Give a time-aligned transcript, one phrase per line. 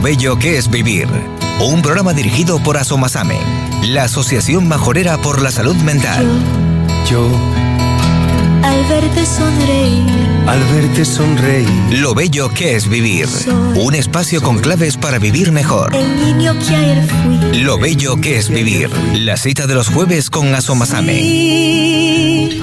[0.00, 1.08] Lo Bello que es Vivir.
[1.60, 3.38] Un programa dirigido por Asomasame,
[3.88, 6.26] la Asociación Majorera por la Salud Mental.
[7.06, 7.28] Yo,
[8.62, 10.08] al verte sonreír,
[10.46, 13.28] al verte sonreír, Lo Bello que es Vivir.
[13.76, 15.94] Un espacio con claves para vivir mejor.
[15.94, 17.60] el niño que ayer fui.
[17.60, 18.88] Lo Bello que es Vivir.
[19.12, 21.20] La cita de los jueves con Asomasame.
[21.20, 22.58] Y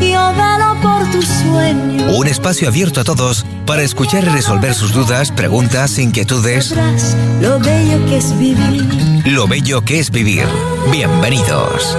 [0.00, 0.34] yo
[0.84, 2.14] por tus sueños.
[2.14, 6.74] Un espacio abierto a todos para escuchar y resolver sus dudas, preguntas, inquietudes.
[7.40, 8.84] Lo bello que es vivir.
[9.24, 10.46] Lo Bello que es Vivir.
[10.92, 11.96] Bienvenidos.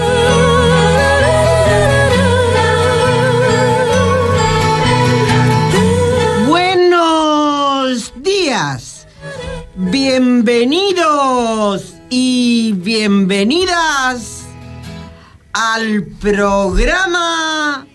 [6.48, 9.08] Buenos días,
[9.76, 11.16] bienvenidos
[12.12, 14.44] y bienvenidas
[15.52, 17.88] al programa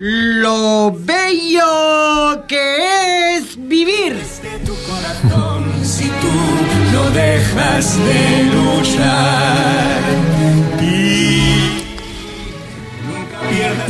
[0.00, 4.16] Lo Bello que es Vivir.
[5.82, 6.28] si tú
[6.92, 10.00] no dejas de luchar
[10.80, 11.82] y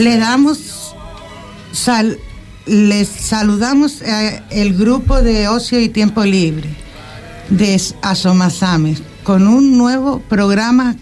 [0.02, 0.94] Le damos
[1.72, 2.18] sal-
[2.66, 6.70] les saludamos a el grupo de ocio y tiempo libre
[7.50, 10.96] de Asomasame con un nuevo programa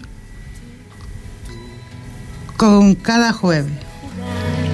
[2.57, 3.71] con cada jueves.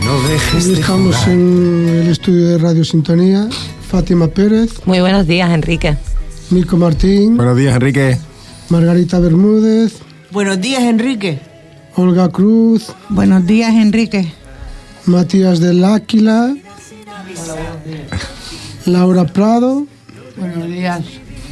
[0.05, 1.31] No dejes de Estamos jugar.
[1.31, 3.47] en el estudio de Radio Sintonía.
[3.89, 5.95] Fátima Pérez, Muy buenos días, Enrique.
[6.49, 8.17] Mico Martín, Buenos días, Enrique.
[8.69, 9.93] Margarita Bermúdez,
[10.31, 11.39] Buenos días, Enrique.
[11.95, 14.31] Olga Cruz, Buenos días, Enrique.
[15.05, 16.55] Matías del Áquila,
[18.85, 19.85] Laura Prado.
[20.37, 21.01] Buenos días.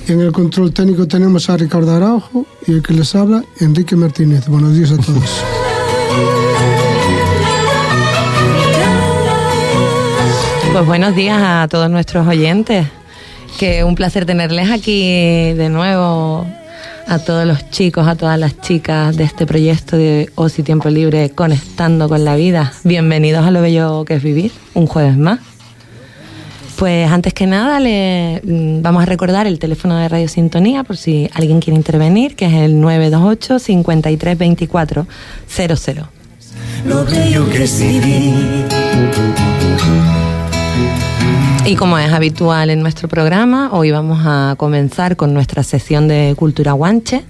[0.07, 3.95] Y en el control técnico tenemos a Ricardo Araujo y el que les habla, Enrique
[3.95, 4.47] Martínez.
[4.47, 5.41] Buenos días a todos.
[10.71, 12.87] Pues buenos días a todos nuestros oyentes.
[13.59, 15.01] Que un placer tenerles aquí
[15.53, 16.47] de nuevo
[17.07, 21.29] a todos los chicos, a todas las chicas de este proyecto de y Tiempo Libre
[21.31, 22.71] Conectando con la Vida.
[22.85, 25.41] Bienvenidos a lo bello que es vivir, un jueves más.
[26.77, 30.95] Pues antes que nada le mm, vamos a recordar el teléfono de Radio Sintonía por
[30.95, 35.05] si alguien quiere intervenir, que es el 928 53 24
[35.49, 36.07] 00.
[36.85, 39.50] lo bello que es vivir
[41.63, 46.33] Y como es habitual en nuestro programa, hoy vamos a comenzar con nuestra sesión de
[46.35, 47.23] Cultura Guanche,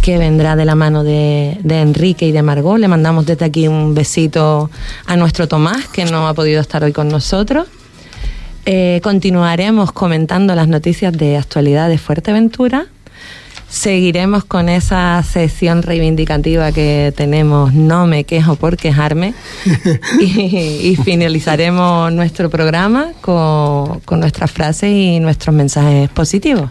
[0.00, 2.78] que vendrá de la mano de, Enrique y de Margot.
[2.78, 4.70] Le mandamos desde aquí un besito
[5.06, 7.66] a nuestro Tomás, que no ha podido estar hoy con nosotros.
[8.64, 12.86] Eh, continuaremos comentando las noticias de actualidad de Fuerteventura.
[13.74, 19.34] Seguiremos con esa sesión reivindicativa que tenemos, no me quejo por quejarme.
[20.20, 26.70] y, y finalizaremos nuestro programa con, con nuestras frases y nuestros mensajes positivos.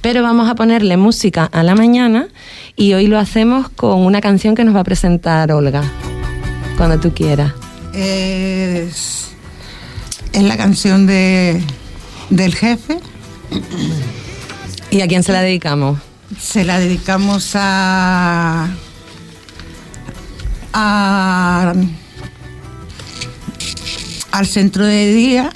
[0.00, 2.28] Pero vamos a ponerle música a la mañana
[2.76, 5.82] y hoy lo hacemos con una canción que nos va a presentar Olga,
[6.76, 7.54] cuando tú quieras.
[7.92, 9.32] Es,
[10.32, 11.60] es la canción de,
[12.30, 13.00] del jefe.
[14.92, 15.98] ¿Y a quién se la dedicamos?
[16.40, 18.68] Se la dedicamos a,
[20.72, 21.86] al
[24.46, 25.50] centro de día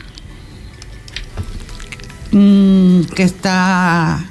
[2.33, 4.25] mm, que está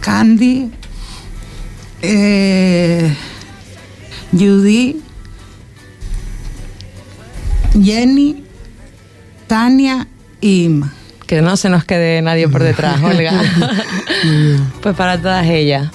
[0.00, 0.70] Candy,
[2.00, 3.14] eh,
[4.32, 5.02] Judy,
[7.82, 8.44] Jenny,
[9.46, 10.08] Tania
[10.40, 10.97] y.
[11.28, 13.32] Que no se nos quede nadie por detrás, Olga.
[14.82, 15.88] pues para todas ellas.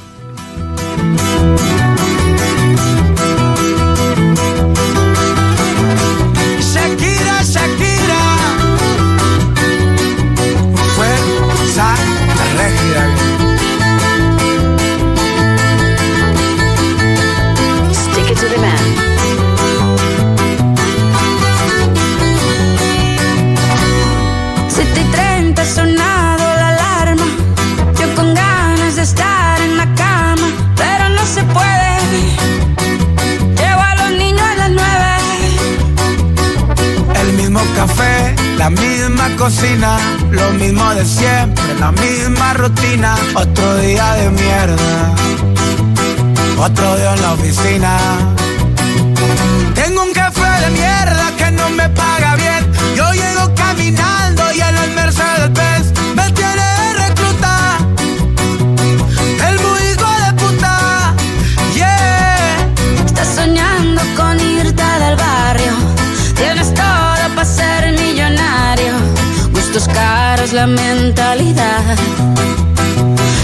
[33.80, 35.10] A los niños a las nueve.
[37.22, 39.98] El mismo café, la misma cocina,
[40.32, 43.16] lo mismo de siempre, la misma rutina.
[43.36, 45.14] Otro día de mierda,
[46.58, 47.98] otro día en la oficina.
[49.76, 52.13] Tengo un café de mierda que no me paga
[69.74, 71.82] Gustos caros, la mentalidad.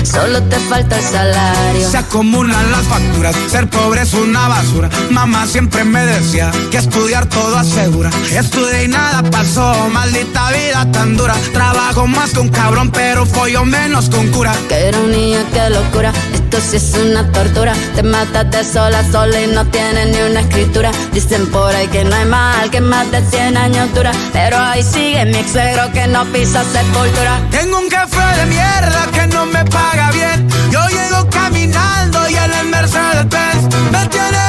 [0.04, 1.90] Solo te falta el salario.
[1.90, 4.92] Se acumulan las facturas, ser pobre es una basura.
[5.10, 8.12] Mamá siempre me decía que estudiar todo asegura.
[8.32, 11.34] Estudié y nada pasó, maldita vida tan dura.
[11.52, 14.54] Trabajo más que un cabrón, pero follo menos con cura.
[14.68, 16.14] Que niño, qué locura.
[16.52, 17.74] Esto sí es una tortura.
[17.94, 20.90] Te matas de sola a sola y no tienes ni una escritura.
[21.14, 24.12] Dicen por ahí que no hay mal, que más de 100 años dura.
[24.34, 25.52] Pero ahí sigue mi ex
[25.94, 27.40] que no pisa sepultura.
[27.52, 30.48] Tengo un jefe de mierda que no me paga bien.
[30.72, 34.49] Yo llego caminando y en el Mercedes Benz me tiene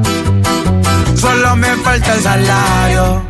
[1.21, 3.21] Solo me falta el salario.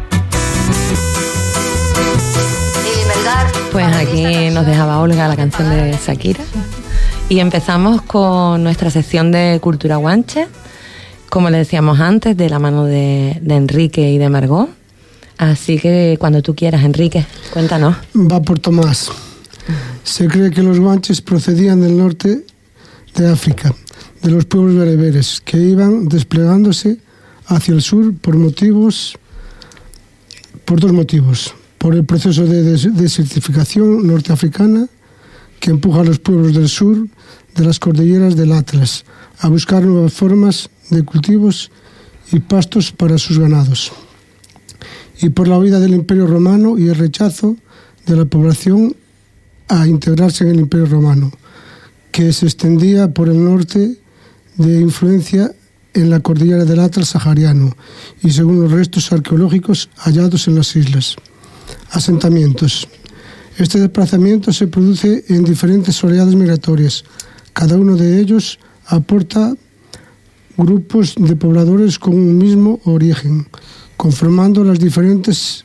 [3.74, 6.42] Pues aquí nos dejaba Olga la canción de Shakira.
[7.28, 10.48] Y empezamos con nuestra sección de Cultura Guanche,
[11.30, 14.70] como le decíamos antes, de la mano de, de Enrique y de Margot.
[15.38, 17.98] Así que cuando tú quieras, Enrique, cuéntanos.
[18.16, 19.12] Va por Tomás.
[20.06, 22.46] Se cree que los guanches procedían del norte
[23.16, 23.74] de África,
[24.22, 27.00] de los pueblos bereberes, que iban desplegándose
[27.56, 29.18] hacia el sur por motivos,
[30.66, 31.54] por dos motivos.
[31.78, 34.88] Por el proceso de des- desertificación norteafricana
[35.60, 37.08] que empuja a los pueblos del sur
[37.56, 39.04] de las cordilleras del Atlas
[39.40, 41.72] a buscar nuevas formas de cultivos
[42.32, 43.92] y pastos para sus ganados
[45.22, 47.58] y por la huida del Imperio Romano y el rechazo
[48.06, 48.96] de la población
[49.68, 51.32] a integrarse en el Imperio Romano,
[52.12, 53.98] que se extendía por el norte
[54.58, 55.52] de influencia
[55.94, 57.76] en la cordillera del Atlas sahariano
[58.24, 61.16] y según los restos arqueológicos hallados en las islas.
[61.92, 62.88] Asentamientos.
[63.58, 67.04] Este desplazamiento se produce en diferentes oleadas migratorias.
[67.54, 69.54] Cada uno de ellos aporta
[70.58, 73.48] grupos de pobladores con un mismo origen,
[73.98, 75.64] conformando las diferentes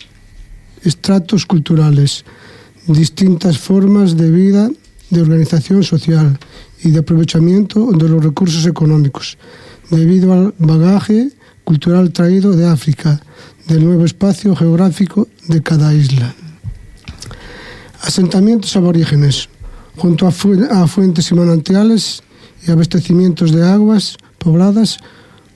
[0.82, 2.24] estratos culturales,
[2.86, 4.70] distintas formas de vida,
[5.10, 6.38] de organización social
[6.82, 9.38] y de aprovechamiento de los recursos económicos,
[9.90, 11.30] debido al bagaje
[11.64, 13.20] cultural traído de África,
[13.66, 16.34] del nuevo espacio geográfico de cada isla.
[18.02, 19.48] Asentamientos aborígenes,
[19.96, 22.22] junto a, a fuentes y manantiales
[22.66, 24.98] y abastecimientos de aguas pobladas,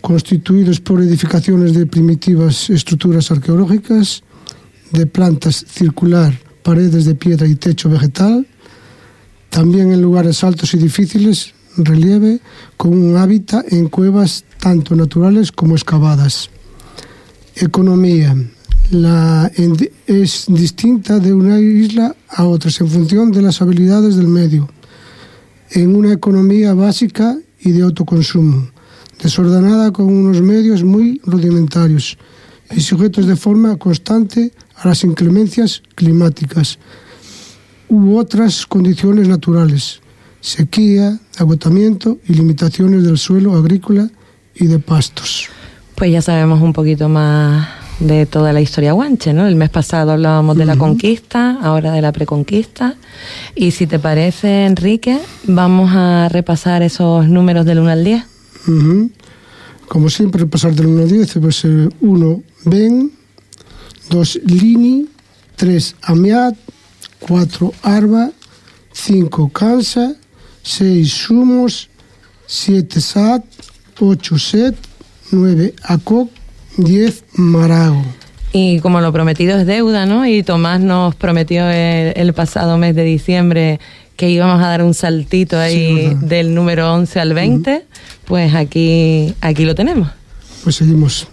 [0.01, 4.23] constituidos por edificaciones de primitivas estructuras arqueológicas,
[4.91, 8.47] de plantas circular, paredes de piedra y techo vegetal,
[9.51, 12.41] también en lugares altos y difíciles, relieve,
[12.77, 16.51] con un hábitat en cuevas tanto naturales como excavadas.
[17.57, 18.37] Economía.
[18.91, 19.51] La,
[20.07, 24.69] es distinta de una isla a otras en función de las habilidades del medio,
[25.71, 28.69] en una economía básica y de autoconsumo,
[29.23, 32.19] desordenada con unos medios muy rudimentarios
[32.75, 36.79] y sujetos de forma constante a las inclemencias climáticas
[37.89, 40.01] u otras condiciones naturales,
[40.41, 44.11] sequía, agotamiento y limitaciones del suelo agrícola
[44.55, 45.49] y de pastos.
[45.95, 47.69] Pues ya sabemos un poquito más
[48.01, 49.47] de toda la historia guanche, ¿no?
[49.47, 52.97] El mes pasado hablábamos de la conquista, ahora de la preconquista.
[53.55, 58.25] Y si te parece, Enrique, vamos a repasar esos números del 1 al 10.
[58.69, 59.11] Ujú.
[59.87, 63.13] Como siempre, pasar del 1 al 10, pues 1 Ben,
[64.09, 65.07] 2 Lini,
[65.57, 66.57] 3 Amiat,
[67.21, 68.31] 4 Arba,
[68.93, 70.15] 5 Kansa,
[70.63, 71.89] 6 Sumos,
[72.47, 73.45] 7 Sat,
[73.99, 74.77] 8 Set,
[75.31, 76.31] 9 Akok,
[76.77, 78.05] 10 Marago.
[78.53, 80.27] Y como lo prometido es deuda, ¿no?
[80.27, 83.79] Y Tomás nos prometió el, el pasado mes de diciembre
[84.21, 87.87] que íbamos a dar un saltito ahí del número 11 al 20,
[88.27, 90.11] pues aquí, aquí lo tenemos.
[90.63, 91.27] Pues seguimos.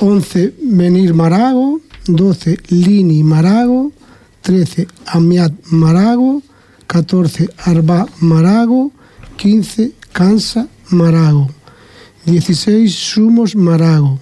[0.00, 3.92] 11 Menir Marago, 12 Lini Marago,
[4.40, 6.42] 13 Amiat Marago,
[6.86, 8.92] 14 Arba Marago,
[9.36, 11.48] 15 Kansa Marago,
[12.26, 14.18] 16 Sumos Marago,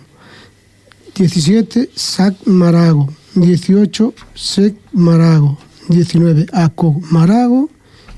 [1.14, 7.68] 17 Sac Marago, 18 Sec Marago, 19 Aco Marago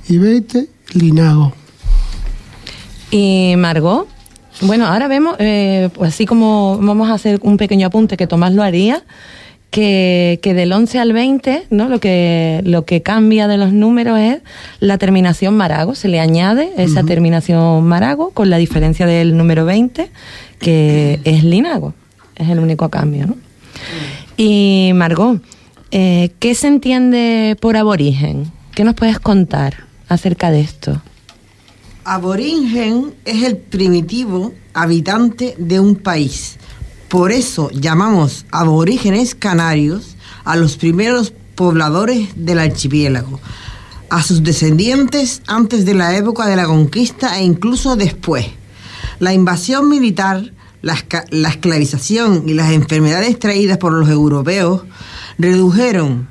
[0.09, 1.53] y 20 Linago.
[3.11, 4.09] Y Margot,
[4.61, 8.63] Bueno, ahora vemos, eh, así como vamos a hacer un pequeño apunte que Tomás lo
[8.63, 9.03] haría,
[9.73, 11.89] que, que del 11 al 20, ¿no?
[11.89, 14.43] Lo que, lo que cambia de los números es
[14.81, 15.95] la terminación marago.
[15.95, 20.11] Se le añade esa terminación marago con la diferencia del número 20,
[20.59, 21.95] que es linago.
[22.37, 23.37] Es el único cambio, ¿no?
[24.37, 25.43] Y Margot,
[25.91, 28.53] eh, ¿qué se entiende por aborigen?
[28.75, 31.01] ¿Qué nos puedes contar acerca de esto?
[32.05, 36.59] Aborigen es el primitivo habitante de un país.
[37.13, 43.39] Por eso llamamos aborígenes canarios a los primeros pobladores del archipiélago,
[44.09, 48.47] a sus descendientes antes de la época de la conquista e incluso después.
[49.19, 50.97] La invasión militar, la,
[51.29, 54.85] la esclavización y las enfermedades traídas por los europeos
[55.37, 56.29] redujeron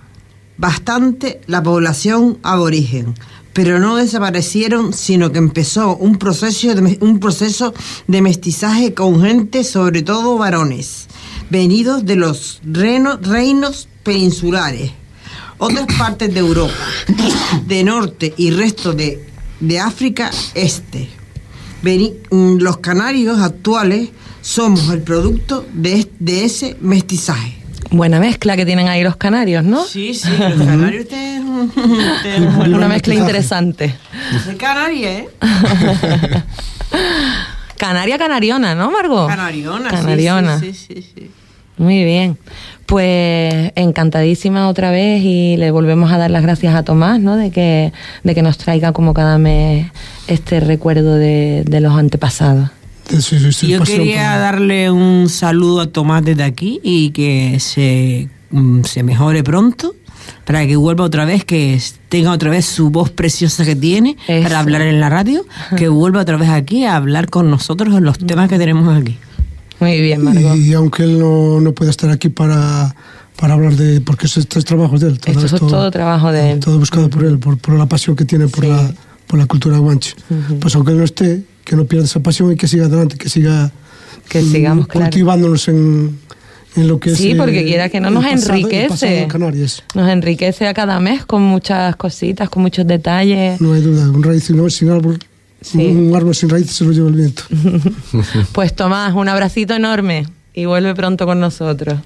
[0.57, 3.13] bastante la población aborigen,
[3.53, 7.73] pero no desaparecieron, sino que empezó un proceso de, un proceso
[8.07, 11.07] de mestizaje con gente, sobre todo varones,
[11.49, 14.91] venidos de los reno- reinos peninsulares,
[15.57, 16.73] otras partes de Europa,
[17.67, 19.23] de norte y resto de,
[19.59, 21.09] de África este.
[21.83, 24.09] Veni- mm, los canarios actuales
[24.41, 27.57] somos el producto de, de ese mestizaje.
[27.91, 29.83] Buena mezcla que tienen ahí los canarios, ¿no?
[29.85, 31.30] Sí, sí, los canarios buena
[32.75, 33.95] Una mezcla interesante.
[34.47, 35.29] De Canarias, ¿eh?
[37.77, 39.27] Canaria canariona, ¿no, Margot?
[39.27, 40.59] Canariona, sí, Canariona.
[40.59, 41.31] Sí, sí, sí, sí.
[41.77, 42.37] Muy bien.
[42.85, 47.37] Pues encantadísima otra vez y le volvemos a dar las gracias a Tomás, ¿no?
[47.37, 47.91] De que,
[48.23, 49.87] de que nos traiga como cada mes
[50.27, 52.69] este recuerdo de, de los antepasados.
[53.63, 59.43] Yo quería darle un saludo a Tomás desde aquí y que se, mm, se mejore
[59.43, 59.95] pronto
[60.45, 61.79] para que vuelva otra vez, que
[62.09, 64.43] tenga otra vez su voz preciosa que tiene Eso.
[64.43, 65.45] para hablar en la radio,
[65.77, 69.17] que vuelva otra vez aquí a hablar con nosotros en los temas que tenemos aquí.
[69.79, 70.55] Muy bien, Margot.
[70.57, 72.95] Y aunque él no, no pueda estar aquí para,
[73.35, 73.99] para hablar de...
[74.01, 75.19] Porque eso- esto es trabajo de él.
[75.19, 76.59] todo Esto es todo trabajo de él.
[76.59, 78.69] Todo buscado por él, por, por la pasión que tiene por, Sí.
[78.69, 78.93] la,
[79.27, 80.13] por la cultura guanche.
[80.59, 83.29] Pues aunque él no esté, que no pierda esa pasión y que siga adelante, que
[83.29, 83.71] siga
[84.29, 85.05] Que mm, sigamos, claro.
[85.07, 86.19] cultivándonos en,
[86.75, 87.17] en lo que es...
[87.17, 89.27] Sí, eh, porque quiera que no nos pasado- enriquece.
[89.93, 93.59] Nos enriquece a cada mes con muchas cositas, con muchos detalles.
[93.61, 95.19] No hay duda, un raíz no, sin árbol,
[95.61, 95.77] Sí.
[95.87, 97.43] un árbol sin raíces se lo lleva el viento.
[98.53, 101.99] Pues Tomás, un abracito enorme y vuelve pronto con nosotros.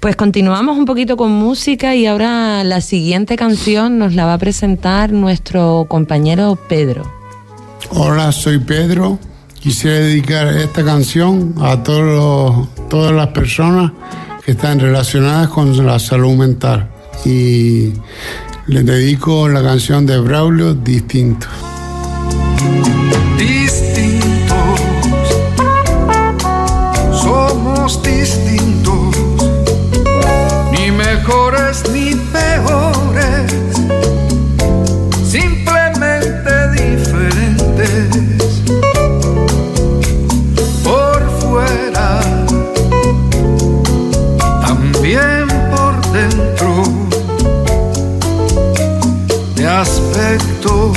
[0.00, 4.38] Pues continuamos un poquito con música y ahora la siguiente canción nos la va a
[4.38, 7.10] presentar nuestro compañero Pedro.
[7.90, 9.18] Hola, soy Pedro.
[9.60, 13.92] Quisiera dedicar esta canción a todos los- todas las personas
[14.44, 16.90] que están relacionadas con la salud mental.
[17.24, 17.92] Y
[18.66, 21.46] les dedico la canción de Braulio, Distinto.
[49.80, 50.92] Aspecto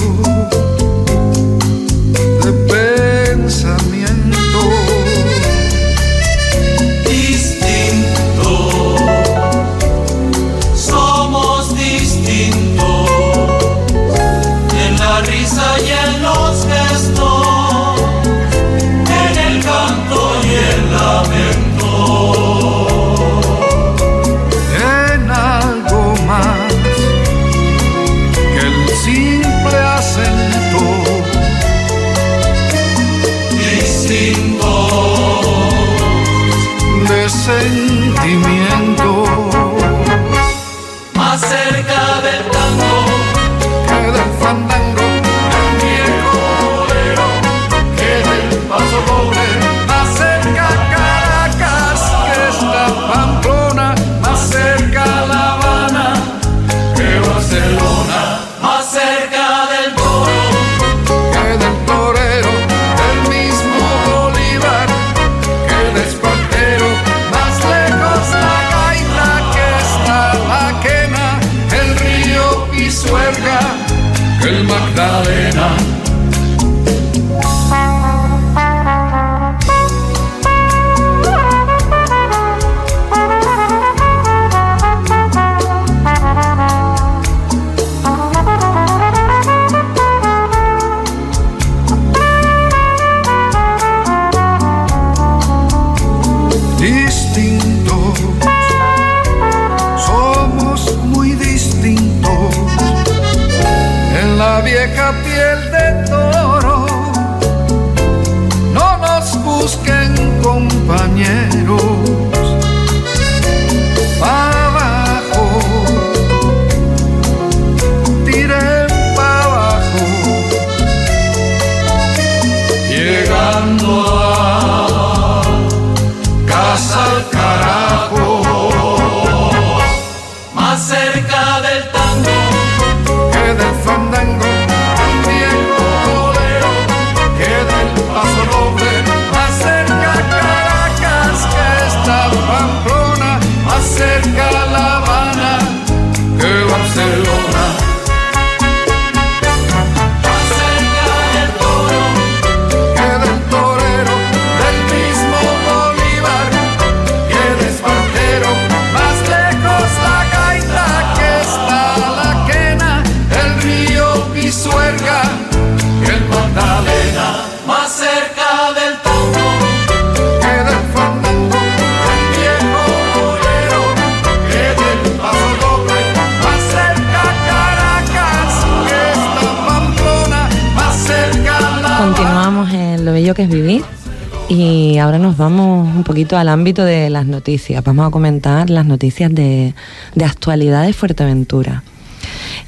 [186.17, 187.83] poquito al ámbito de las noticias.
[187.83, 189.75] Vamos a comentar las noticias de,
[190.15, 191.83] de actualidad de Fuerteventura.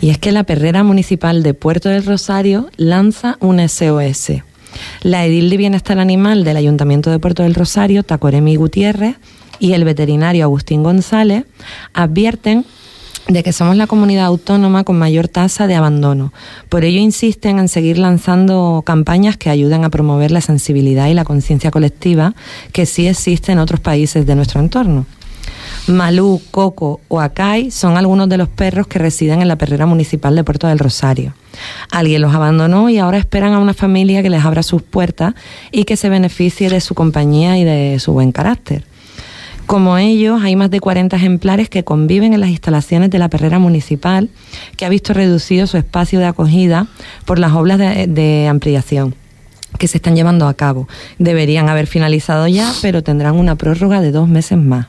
[0.02, 4.44] Y es que la perrera municipal de Puerto del Rosario lanza un SOS.
[5.02, 9.16] La edil de bienestar animal del Ayuntamiento de Puerto del Rosario, Tacoremi Gutiérrez,
[9.58, 11.46] y el veterinario Agustín González
[11.96, 12.68] advierten
[13.28, 16.34] de que somos la comunidad autónoma con mayor tasa de abandono.
[16.70, 21.26] Por ello insisten en seguir lanzando campañas que ayuden a promover la sensibilidad y la
[21.26, 22.34] conciencia colectiva
[22.72, 25.06] que sí existe en otros países de nuestro entorno.
[25.88, 30.36] Malú, Coco o Acai son algunos de los perros que residen en la perrera municipal
[30.36, 31.34] de Puerto del Rosario.
[31.92, 35.34] Alguien los abandonó y ahora esperan a una familia que les abra sus puertas
[35.72, 38.86] y que se beneficie de su compañía y de su buen carácter.
[39.70, 43.60] Como ellos, hay más de 40 ejemplares que conviven en las instalaciones de la perrera
[43.60, 44.32] municipal,
[44.76, 46.88] que ha visto reducido su espacio de acogida
[47.24, 49.14] por las obras de, de ampliación
[49.78, 50.88] que se están llevando a cabo.
[51.20, 54.88] Deberían haber finalizado ya, pero tendrán una prórroga de dos meses más.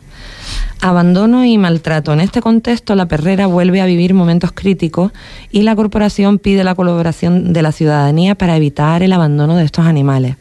[0.80, 2.14] Abandono y maltrato.
[2.14, 5.12] En este contexto, la perrera vuelve a vivir momentos críticos
[5.50, 9.84] y la corporación pide la colaboración de la ciudadanía para evitar el abandono de estos
[9.84, 10.36] animales.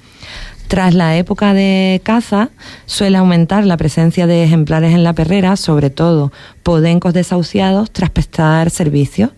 [0.69, 2.51] Tras la época de caza,
[2.85, 8.69] suele aumentar la presencia de ejemplares en la perrera, sobre todo podencos desahuciados, tras prestar
[8.69, 9.31] servicios.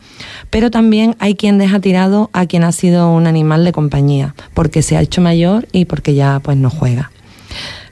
[0.49, 4.81] Pero también hay quien deja tirado a quien ha sido un animal de compañía, porque
[4.81, 7.11] se ha hecho mayor y porque ya pues no juega.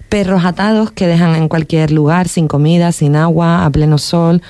[0.09, 4.41] Perros atados que dejan en cualquier lugar, sin comida, sin agua, a pleno sol,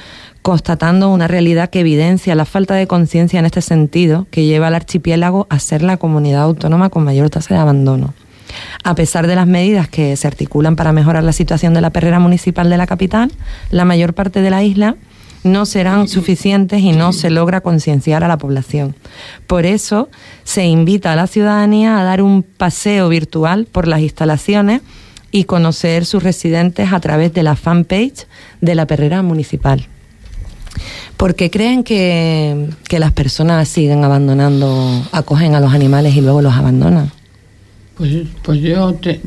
[0.42, 4.74] constatando una realidad que evidencia la falta de conciencia en este sentido que lleva al
[4.74, 8.16] archipiélago a ser la comunidad autónoma con mayor tasa de abandono.
[8.84, 12.20] A pesar de las medidas que se articulan para mejorar la situación de la perrera
[12.20, 13.32] municipal de la capital,
[13.72, 14.96] la mayor parte de la isla
[15.44, 18.96] no serán suficientes y no se logra concienciar a la población.
[19.48, 20.10] Por eso
[20.44, 24.82] se invita a la ciudadanía a dar un paseo virtual por las instalaciones
[25.32, 28.28] y conocer sus residentes a través de la fanpage
[28.62, 29.88] de la perrera municipal.
[31.18, 36.54] Porque creen que, que las personas siguen abandonando, acogen a los animales y luego los
[36.54, 37.12] abandonan.
[38.00, 39.20] Pues, pues yo, te,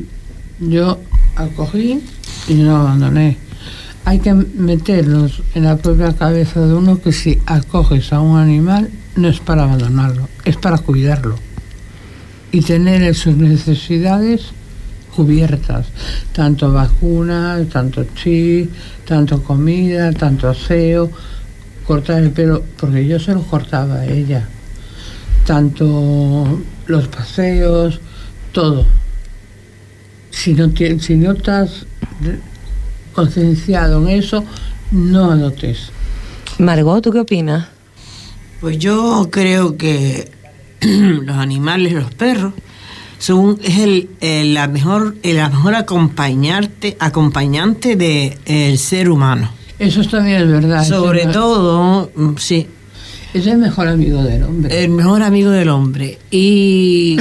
[0.59, 0.97] yo
[1.35, 2.01] acogí
[2.47, 3.37] y no abandoné.
[4.03, 8.89] Hay que meternos en la propia cabeza de uno que si acoges a un animal
[9.15, 11.35] no es para abandonarlo, es para cuidarlo.
[12.51, 14.41] Y tener sus necesidades
[15.15, 15.85] cubiertas,
[16.31, 18.67] tanto vacunas, tanto chi,
[19.05, 21.11] tanto comida, tanto aseo,
[21.85, 24.47] cortar el pelo, porque yo se lo cortaba a ella,
[25.45, 28.01] tanto los paseos,
[28.53, 28.85] todo.
[30.31, 31.85] Si no, tien- si no estás
[32.21, 32.39] de-
[33.13, 34.43] concienciado en eso,
[34.91, 35.89] no adoptes.
[36.59, 37.67] Margot, ¿tú qué opinas?
[38.61, 40.31] Pues yo creo que
[40.81, 42.53] los animales, los perros,
[43.19, 49.49] son, es el, el- la mejor, el- la mejor acompañarte, acompañante del ser humano.
[49.79, 50.83] Eso también es verdad.
[50.87, 52.67] Sobre es todo, mm, sí.
[53.33, 54.83] Es el mejor amigo del hombre.
[54.83, 56.19] El mejor amigo del hombre.
[56.31, 57.17] Y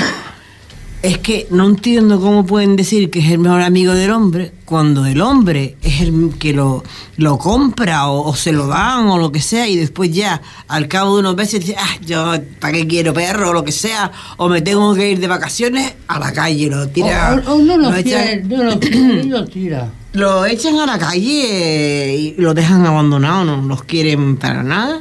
[1.03, 5.05] es que no entiendo cómo pueden decir que es el mejor amigo del hombre cuando
[5.05, 6.85] el hombre es el que lo,
[7.17, 10.87] lo compra o, o se lo dan o lo que sea y después ya al
[10.89, 14.13] cabo de unos meses dice, ah, yo para qué quiero perro o lo que sea
[14.37, 17.43] o me tengo que ir de vacaciones a la calle, lo tira.
[17.47, 19.89] O, o no lo, lo echan- quiere, no lo lo tira.
[20.13, 25.01] lo echan a la calle y lo dejan abandonado, no los quieren para nada.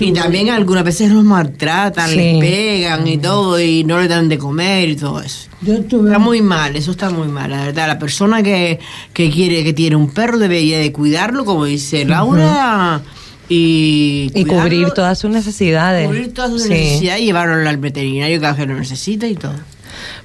[0.00, 2.16] Y también algunas veces los maltratan, Sí.
[2.16, 5.48] les pegan y todo, y no le dan de comer y todo eso.
[5.64, 7.86] Está muy mal, eso está muy mal, la verdad.
[7.86, 8.80] La persona que,
[9.12, 13.00] que quiere, que tiene un perro debería de cuidarlo, como dice Laura,
[13.48, 16.06] y, Y cubrir todas sus necesidades.
[16.08, 16.70] cubrir todas sus Sí.
[16.70, 19.54] necesidades y llevarlo al veterinario cada vez que lo necesita y todo.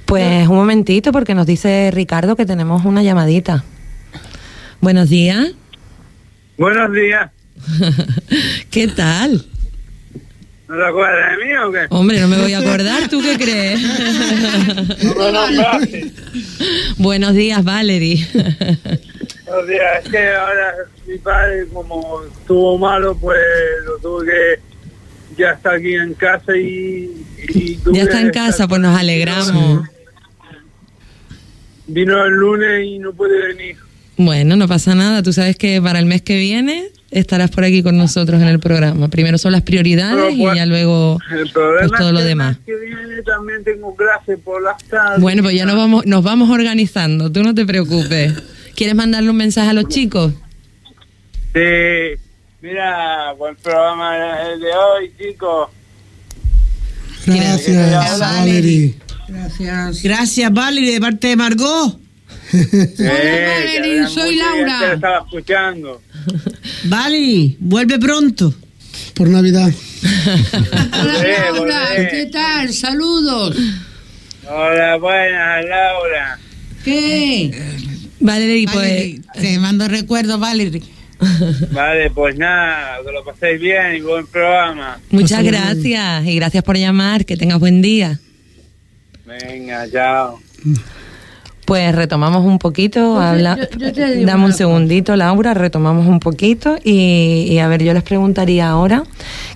[0.06, 3.62] Pues un momentito, porque nos dice Ricardo que tenemos una llamadita.
[4.80, 5.52] Buenos días.
[6.56, 7.30] Buenos días.
[8.70, 9.44] ¿Qué tal?
[10.68, 11.86] ¿No te acuerdas de mí o qué?
[11.88, 13.80] Hombre, no me voy a acordar, ¿tú qué crees?
[16.98, 18.26] Buenos días, Valerie.
[19.46, 20.04] Buenos días.
[20.04, 20.74] Es que ahora
[21.06, 23.38] mi padre, como estuvo malo, pues
[23.86, 24.68] lo tuve que...
[25.38, 27.24] Ya está aquí en casa y...
[27.48, 29.88] y Ya está en casa, pues nos alegramos.
[31.86, 33.76] Vino el lunes y no pude venir.
[34.18, 35.22] Bueno, no pasa nada.
[35.22, 38.60] Tú sabes que para el mes que viene estarás por aquí con nosotros en el
[38.60, 39.08] programa.
[39.08, 42.58] Primero son las prioridades y pues, ya luego pues todo lo demás.
[42.64, 45.20] que viene también tengo clase por las tardes.
[45.20, 48.34] Bueno, pues ya nos vamos, nos vamos organizando, tú no te preocupes.
[48.74, 50.32] ¿Quieres mandarle un mensaje a los chicos?
[51.52, 52.20] Sí.
[52.60, 55.70] Mira, buen programa el de hoy, chicos.
[57.24, 58.94] Gracias, Valerie.
[59.28, 60.02] Gracias.
[60.02, 62.00] Gracias, Valerie, de parte de Margot.
[62.98, 64.80] Valerie, soy Laura.
[64.80, 66.02] Te estaba escuchando.
[66.84, 68.54] Valerie, vuelve pronto.
[69.14, 69.70] Por Navidad.
[70.92, 72.08] Hola, Laura.
[72.10, 72.72] ¿Qué tal?
[72.72, 73.56] Saludos.
[74.48, 76.38] Hola, buenas, Laura.
[76.84, 77.50] ¿Qué?
[78.20, 79.20] Valerie, pues...
[79.40, 80.82] Te mando recuerdos, Valerie.
[81.72, 85.00] Vale, pues nada, que lo paséis bien y buen programa.
[85.10, 88.20] Muchas gracias y gracias por llamar, que tengas buen día.
[89.26, 90.40] Venga, chao.
[91.68, 96.76] Pues retomamos un poquito, Pues habla- yo- yo dame un segundito, Laura, retomamos un poquito
[96.82, 99.02] y, y a ver, yo les preguntaría ahora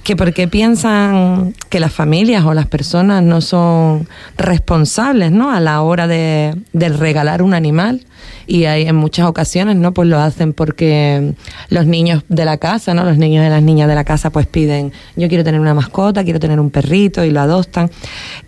[0.05, 5.51] que por qué piensan que las familias o las personas no son responsables, ¿no?
[5.53, 8.03] A la hora de, de regalar un animal
[8.47, 9.93] y hay en muchas ocasiones, ¿no?
[9.93, 11.35] Pues lo hacen porque
[11.69, 13.05] los niños de la casa, ¿no?
[13.05, 16.25] Los niños y las niñas de la casa pues piden, yo quiero tener una mascota,
[16.25, 17.91] quiero tener un perrito y lo adoptan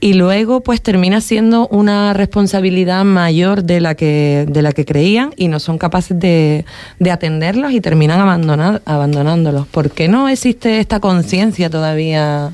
[0.01, 5.33] y luego pues termina siendo una responsabilidad mayor de la que de la que creían
[5.37, 6.65] y no son capaces de,
[6.99, 9.67] de atenderlos y terminan abandonar, abandonándolos.
[9.67, 12.53] ¿Por qué no existe esta conciencia todavía?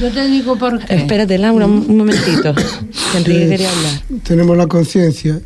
[0.00, 0.94] Yo te digo por qué.
[0.94, 2.54] Espérate, Laura, un, un momentito.
[2.54, 4.22] que Enrique quería hablar.
[4.22, 5.40] Tenemos la conciencia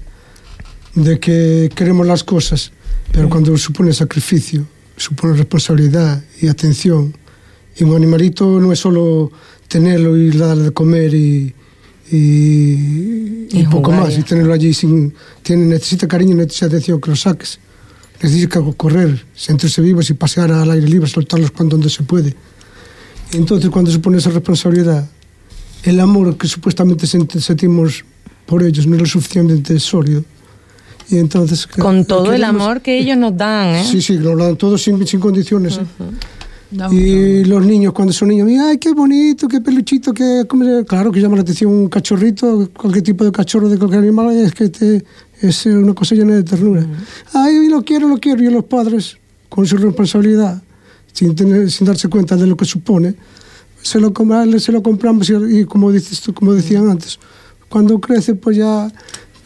[0.94, 2.72] de que queremos las cosas,
[3.12, 7.14] pero cuando supone sacrificio, supone responsabilidad y atención.
[7.76, 9.32] Y un animalito no es solo
[9.68, 11.54] tenerlo y darle de comer y,
[12.10, 15.14] y, Y y poco jugar, más, ya y tenerlo allí sin...
[15.42, 17.58] Tiene, necesita cariño, necesita atención, que lo saques.
[18.22, 22.36] Necesita correr, sentirse vivos y pasear al aire libre, soltarlos cuando donde se puede.
[23.32, 25.08] Y entonces cuando supone esa responsabilidad,
[25.82, 28.04] el amor que supuestamente sent- sentimos
[28.46, 30.22] por ellos no es lo suficientemente sólido.
[31.10, 33.84] Y entonces, Con todo el amor que ellos nos dan, ¿eh?
[33.84, 35.78] Sí, sí, lo dan todo sin, sin condiciones.
[35.78, 35.82] ¿eh?
[36.70, 40.44] Dame Y los niños, cuando son niños, ay, qué bonito, qué peluchito, qué...
[40.48, 40.84] ¿cómo se-?".
[40.86, 44.52] Claro que llama la atención un cachorrito, cualquier tipo de cachorro de cualquier animal, es
[44.54, 45.04] que te-
[45.40, 46.86] es una cosa llena de ternura.
[47.34, 48.42] Ay, lo quiero, lo quiero.
[48.42, 49.18] Y los padres,
[49.50, 50.62] con su responsabilidad,
[51.12, 53.14] sin, tener, sin darse cuenta de lo que supone,
[53.82, 54.12] se lo,
[54.58, 57.18] se lo compramos y, y como, dices tú, como decían antes,
[57.68, 58.90] cuando crece pues ya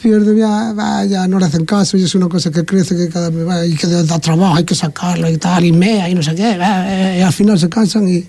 [0.01, 3.31] pierde, ya, ya no le hacen caso y es una cosa que crece que cada
[3.31, 6.35] vez y que da trabajo, hay que sacarlo y tal, y mea y no sé
[6.35, 8.25] qué, va, y al final se cansan y,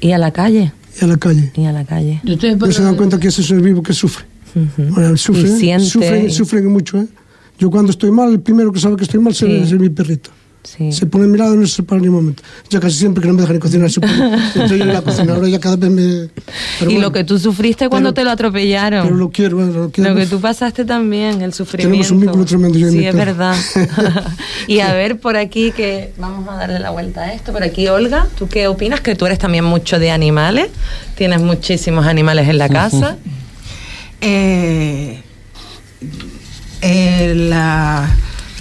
[0.00, 0.72] Y a la calle.
[1.00, 1.52] y a la calle.
[1.56, 2.20] Y a la calle.
[2.24, 4.24] Yo No se dan cuenta que ese es el vivo que sufre.
[4.76, 5.56] Bueno, sufre, Y ¿eh?
[5.56, 5.84] siente.
[5.86, 6.98] sufren, sufren mucho.
[7.00, 7.06] ¿eh?
[7.58, 9.46] Yo cuando estoy mal, el primero que sabe que estoy mal Sí.
[9.46, 10.30] es mi perrito.
[10.64, 10.92] Sí.
[10.92, 12.42] Se pone a mi lado y no se separa ni un momento.
[12.70, 14.14] Ya casi siempre que no me dejan cocinar, se pone,
[14.68, 15.34] yo en la cocina.
[15.34, 16.28] Ahora ya cada vez me...
[16.78, 19.02] pero y bueno, lo que tú sufriste cuando pero- te lo atropellaron.
[19.04, 20.10] Pero lo quiero, bueno, lo quiero.
[20.10, 21.90] Lo que tú pasaste también, el sufrimiento.
[21.90, 23.26] Tenemos un vínculo tremendo yo Sí, es perro.
[23.34, 23.56] verdad.
[24.68, 27.50] y a ver, por aquí que vamos a darle la vuelta a esto.
[27.52, 29.00] Por aquí, Olga, ¿tú qué opinas?
[29.00, 30.68] Que tú eres también mucho de animales.
[31.16, 33.16] Tienes muchísimos animales en la casa.
[34.20, 35.20] Eh,
[36.82, 38.08] eh, la-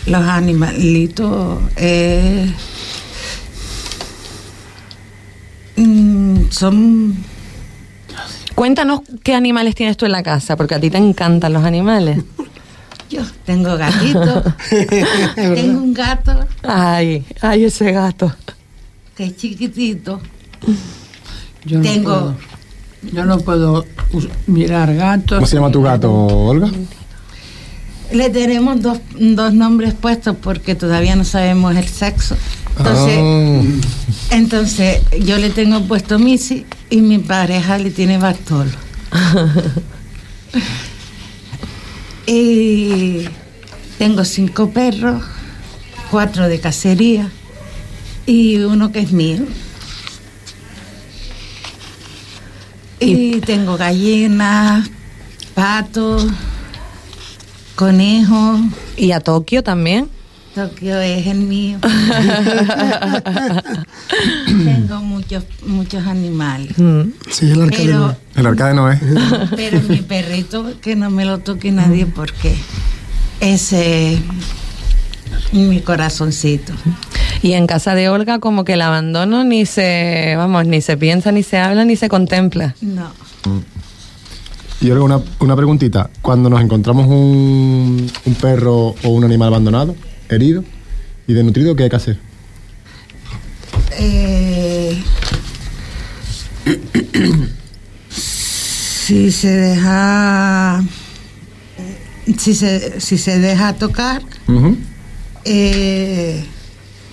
[0.08, 2.54] los animalitos eh,
[5.78, 7.16] mm, son
[8.56, 12.20] Cuéntanos qué animales tienes tú en la casa, porque a ti te encantan los animales.
[13.10, 14.44] yo tengo gatitos
[15.36, 18.34] tengo un gato Ay, ay, ese gato.
[19.16, 20.22] que es chiquitito
[21.66, 22.36] Yo no Tengo- puedo.
[23.14, 23.84] Yo no puedo
[24.46, 25.38] mirar gatos.
[25.40, 26.70] ¿Cómo se llama tu gato, Olga?
[28.14, 32.36] Le tenemos dos, dos nombres puestos porque todavía no sabemos el sexo
[32.78, 33.62] Entonces, Ah.
[34.36, 38.72] entonces yo le tengo puesto Missy y mi pareja le tiene Bartolo.
[42.26, 43.26] y
[43.98, 45.24] tengo cinco perros,
[46.10, 47.30] cuatro de cacería
[48.26, 49.44] y uno que es mío.
[53.00, 54.90] Y tengo gallinas,
[55.56, 56.28] patos,
[57.82, 58.60] conejos.
[58.96, 60.08] ¿Y a Tokio también?
[60.54, 61.80] Tokio es el mío.
[64.46, 66.76] Tengo muchos muchos animales.
[67.32, 68.16] Sí, el arca de Pero- Noé.
[68.36, 69.00] El arca de Noé.
[69.56, 72.56] Pero mi perrito, que no me lo toque nadie porque
[73.40, 74.20] ese es
[75.54, 76.74] mi corazoncito.
[77.42, 81.32] Y en casa de Olga como que el abandono ni se, vamos, ni se piensa,
[81.32, 82.76] ni se habla, ni se contempla.
[82.82, 83.12] No.
[84.82, 86.10] Y ahora una, una preguntita.
[86.22, 89.96] Cuando nos encontramos un, un perro o un animal abandonado,
[90.28, 90.64] herido
[91.28, 92.20] y desnutrido, ¿qué hay que hacer?
[94.00, 95.04] Eh,
[98.10, 100.84] si se deja
[102.38, 104.22] si se, si se deja tocar
[105.44, 106.46] eh,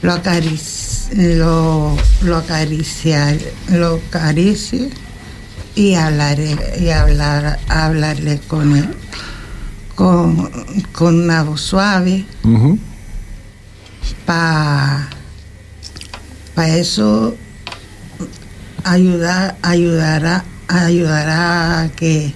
[0.02, 3.37] lo acaricia lo, lo acaricia
[3.72, 4.90] lo acaricie
[5.79, 8.88] y hablaré y hablar hablarle con él
[9.95, 10.51] con,
[10.93, 12.25] con una voz suave
[14.27, 15.09] para
[16.55, 17.37] para eso
[18.85, 22.33] ayudar ayudará ayudará a que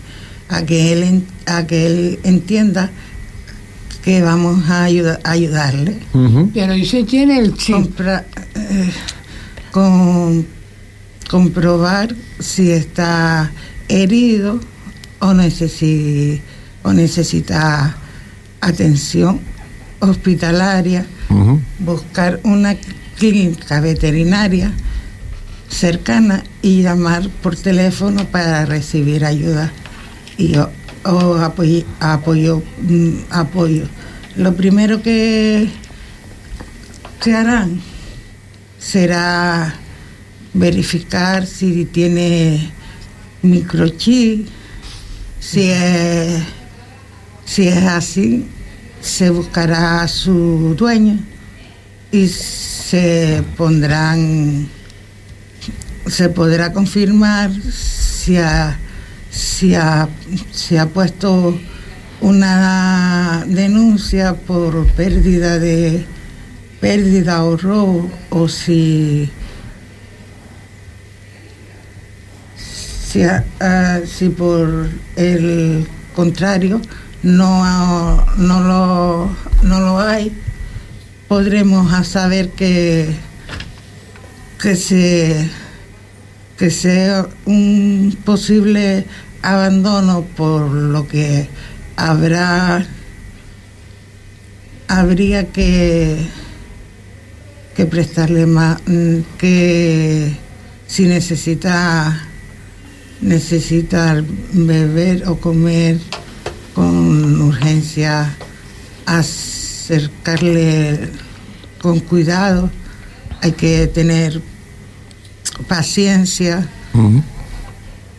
[0.49, 2.91] a que él a que él entienda
[4.05, 5.97] que vamos a ayuda- ayudarle.
[6.53, 7.77] Pero ¿y si tiene el chip?
[7.77, 8.25] Compra-
[8.57, 8.91] eh,
[9.71, 10.45] con,
[11.37, 13.51] comprobar si está
[13.89, 14.61] herido
[15.19, 16.41] o, necesi-
[16.83, 17.97] o necesita
[18.61, 19.41] atención
[20.01, 21.07] hospitalaria
[21.79, 22.75] buscar una
[23.19, 24.73] clínica veterinaria
[25.71, 29.73] cercana y llamar por teléfono para recibir ayuda
[30.37, 30.69] y o,
[31.05, 33.85] o apoyo, apoyo, mm, apoyo.
[34.37, 35.71] Lo primero que
[37.21, 37.81] se harán
[38.79, 39.75] será
[40.55, 42.71] verificar si tiene
[43.43, 44.49] microchip,
[45.41, 46.43] si es,
[47.45, 48.47] si es así,
[49.01, 51.19] se buscará a su dueño
[52.13, 54.69] y se pondrán,
[56.07, 58.79] se podrá confirmar si ha,
[59.31, 60.09] si ha,
[60.53, 61.59] si ha puesto
[62.21, 66.05] una denuncia por pérdida de
[66.81, 69.29] pérdida o robo o si
[73.13, 76.81] si, ah, si por el contrario
[77.23, 80.33] no, no, lo, no lo hay,
[81.29, 83.15] podremos a saber que,
[84.59, 85.51] que, se,
[86.57, 89.05] que sea un posible
[89.43, 91.49] abandono por lo que
[91.97, 92.87] habrá
[94.89, 96.17] habría que
[97.75, 98.83] que prestarle más
[99.39, 100.37] que
[100.87, 102.32] si necesita
[103.23, 105.99] necesita beber o comer
[106.75, 108.35] con urgencia
[109.07, 111.09] acercarle
[111.81, 112.71] con cuidado.
[113.41, 114.41] Hay que tener
[115.69, 116.69] paciencia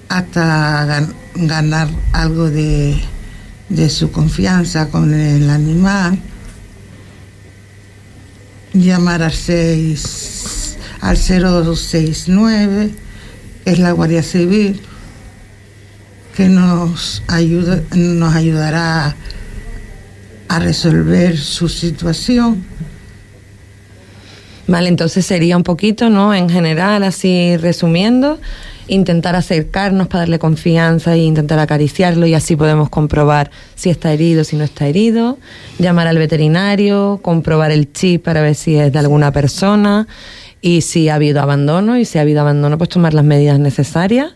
[0.10, 3.00] hasta gan- ganar algo de,
[3.70, 6.20] de su confianza con el animal.
[8.74, 12.92] Llamar al 6 al 069
[13.64, 14.82] que es la Guardia Civil
[16.36, 19.16] que nos ayuda nos ayudará
[20.48, 22.64] a resolver su situación.
[24.68, 26.34] Vale, entonces sería un poquito, ¿no?
[26.34, 28.40] En general, así resumiendo,
[28.88, 34.44] intentar acercarnos para darle confianza e intentar acariciarlo y así podemos comprobar si está herido,
[34.44, 35.38] si no está herido,
[35.80, 40.08] llamar al veterinario, comprobar el chip para ver si es de alguna persona.
[40.62, 44.32] Y si ha habido abandono y si ha habido abandono pues tomar las medidas necesarias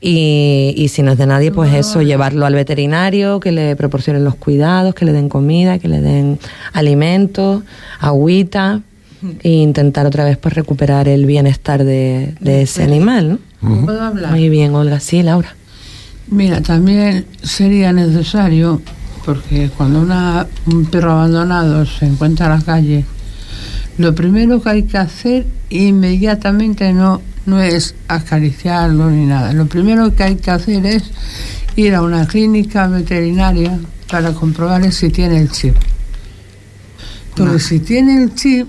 [0.00, 4.24] y, y si no es de nadie pues eso, llevarlo al veterinario, que le proporcionen
[4.24, 6.38] los cuidados, que le den comida, que le den
[6.72, 7.62] alimentos,
[8.00, 8.80] agüita
[9.42, 13.84] e intentar otra vez pues recuperar el bienestar de, de ese animal, ¿no?
[13.84, 14.30] ¿Puedo hablar?
[14.30, 15.00] Muy bien, Olga.
[15.00, 15.54] Sí, Laura.
[16.28, 18.80] Mira, también sería necesario,
[19.26, 23.04] porque cuando una, un perro abandonado se encuentra en la calle,
[23.98, 29.52] lo primero que hay que hacer inmediatamente no, no es acariciarlo ni nada.
[29.52, 31.04] Lo primero que hay que hacer es
[31.76, 33.78] ir a una clínica veterinaria
[34.10, 35.74] para comprobar si tiene el chip.
[37.36, 38.66] Porque si tiene el chip,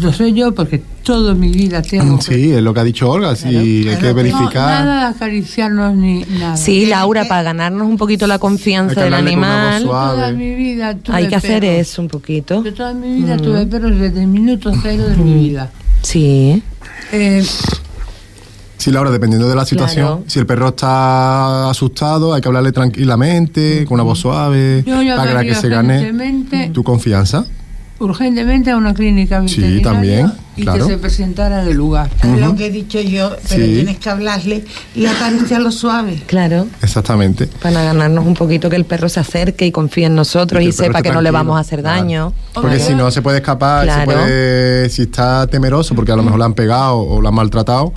[0.00, 2.20] lo sé yo porque toda mi vida tengo.
[2.20, 3.48] Sí, es lo que ha dicho Olga, sí,
[3.88, 4.84] hay que No, verificar.
[4.84, 6.56] nada de acariciarnos ni nada.
[6.56, 9.82] Sí, Laura, para ganarnos un poquito la confianza que del animal.
[9.84, 11.78] Toda mi vida tuve hay que hacer perros.
[11.80, 12.62] eso un poquito.
[12.62, 13.40] De toda mi vida Mm.
[13.42, 15.70] tuve perros desde el minuto cero de mi vida.
[16.02, 16.62] Sí.
[17.12, 17.44] Eh,
[18.78, 20.06] Sí, Laura, dependiendo de la situación.
[20.06, 20.24] Claro.
[20.26, 25.42] Si el perro está asustado, hay que hablarle tranquilamente, con una voz suave, yo para
[25.44, 27.44] que se gane tu confianza.
[28.00, 30.86] urgentemente a una clínica Sí, veterinaria también, y claro.
[30.86, 32.10] que se presentara en el lugar.
[32.22, 33.72] Es lo que he dicho yo, pero Sí.
[33.74, 36.22] tienes que hablarle y acariciarlo suave.
[36.26, 36.66] Claro.
[36.82, 37.46] Exactamente.
[37.46, 41.00] Para ganarnos un poquito que el perro se acerque y confíe en nosotros Y sepa
[41.02, 42.00] que no le vamos a hacer claro.
[42.02, 42.32] daño.
[42.52, 44.04] Porque si no se puede escapar, se Claro.
[44.12, 47.92] puede, si está temeroso porque a lo mejor le han pegado o lo han maltratado,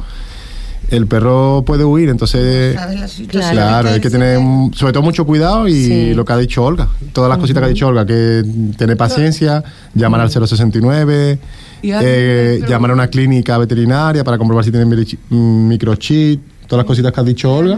[0.92, 2.10] el perro puede huir.
[2.10, 3.52] Entonces, ¿Sabes la situación?
[3.54, 4.40] claro, hay que tener
[4.74, 6.14] sobre todo mucho cuidado y Sí.
[6.14, 8.44] lo que ha dicho Olga, todas las cositas que ha dicho Olga, que
[8.78, 9.64] tener paciencia,
[9.96, 14.90] llamar al 069, Y ahora- eh, llamar a una clínica veterinaria para comprobar si tienen
[15.30, 17.78] mm, microchip, todas las cositas que ha dicho Olga.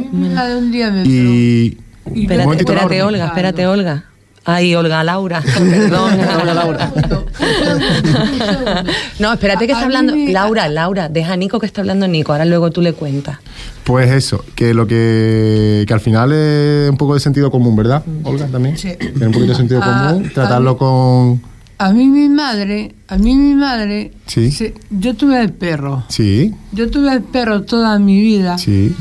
[1.06, 3.04] Y un Espérate, momentito, espérate.
[3.04, 4.04] Olga, espérate, Olga.
[4.50, 6.94] Ay, Olga, Laura, perdón, Olga, Laura.
[9.20, 10.14] no, espérate que está hablando.
[10.16, 13.40] Laura, Laura, deja a Nico que está hablando Nico, ahora luego tú le cuentas.
[13.84, 18.04] Pues eso, que lo que, que al final es un poco de sentido común, ¿verdad?
[18.24, 18.78] Olga también.
[18.78, 18.94] Sí.
[18.98, 21.42] Tiene un poquito de sentido Ah, común, tratarlo con...
[21.80, 24.52] A mí mi madre, a mí mi madre, Sí.
[24.52, 26.06] se- yo tuve el perro.
[26.10, 28.92] Sí, Yo tuve el perro toda mi vida sí.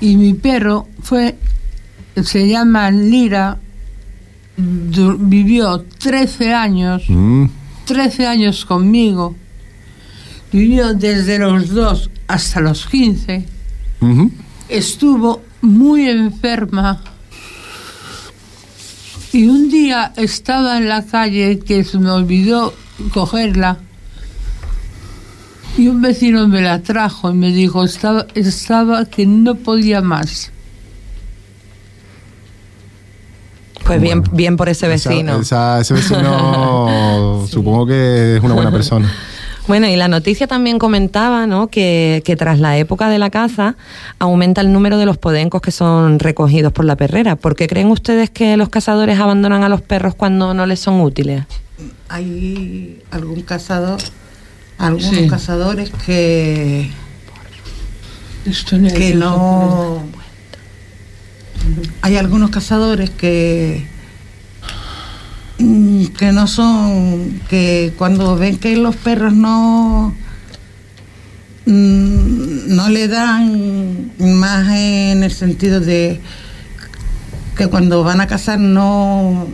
[0.00, 1.36] y mi perro fue,
[2.22, 3.58] se llama Lira,
[4.56, 7.46] du- vivió 13 años, Mm,
[7.84, 9.34] 13 años conmigo,
[10.52, 13.44] vivió desde los 2 hasta los 15,
[14.00, 14.30] ujú.
[14.68, 17.02] estuvo muy enferma
[19.32, 22.74] y un día estaba en la calle que se me olvidó
[23.14, 23.78] cogerla
[25.78, 30.50] y un vecino me la trajo y me dijo estaba, estaba que no podía más.
[33.84, 35.40] Pues bien, bien por ese vecino.
[35.40, 39.10] esa- ese vecino supongo que es una buena persona.
[39.68, 41.68] Bueno, y la noticia también comentaba ¿no?
[41.68, 43.76] que, que tras la época de la caza
[44.18, 47.36] aumenta el número de los podencos que son recogidos por la perrera.
[47.36, 51.00] ¿Por qué creen ustedes que los cazadores abandonan a los perros cuando no les son
[51.00, 51.44] útiles?
[52.08, 54.00] Hay algún cazador,
[54.78, 55.28] algunos Sí.
[55.28, 56.90] cazadores que,
[58.46, 60.02] Esto que no...
[62.02, 63.86] Hay algunos cazadores que
[66.18, 70.14] que no son que cuando ven que los perros no
[71.66, 76.20] mm, no le dan más en el sentido de
[77.56, 79.48] que cuando van a cazar no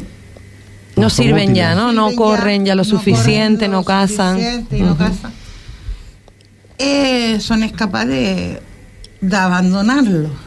[0.97, 1.92] No sirven ya, ¿no?
[1.92, 4.37] No corren ya lo suficiente, no cazan.
[4.37, 5.33] suficiente y no cazan.
[6.79, 8.62] Eh, son capaces de,
[9.21, 10.46] de abandonarlo.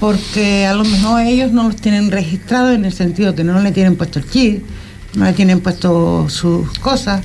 [0.00, 3.72] Porque a lo mejor ellos no los tienen registrados en el sentido que no le
[3.72, 4.64] tienen puesto el chip,
[5.14, 7.22] no le tienen puesto sus cosas.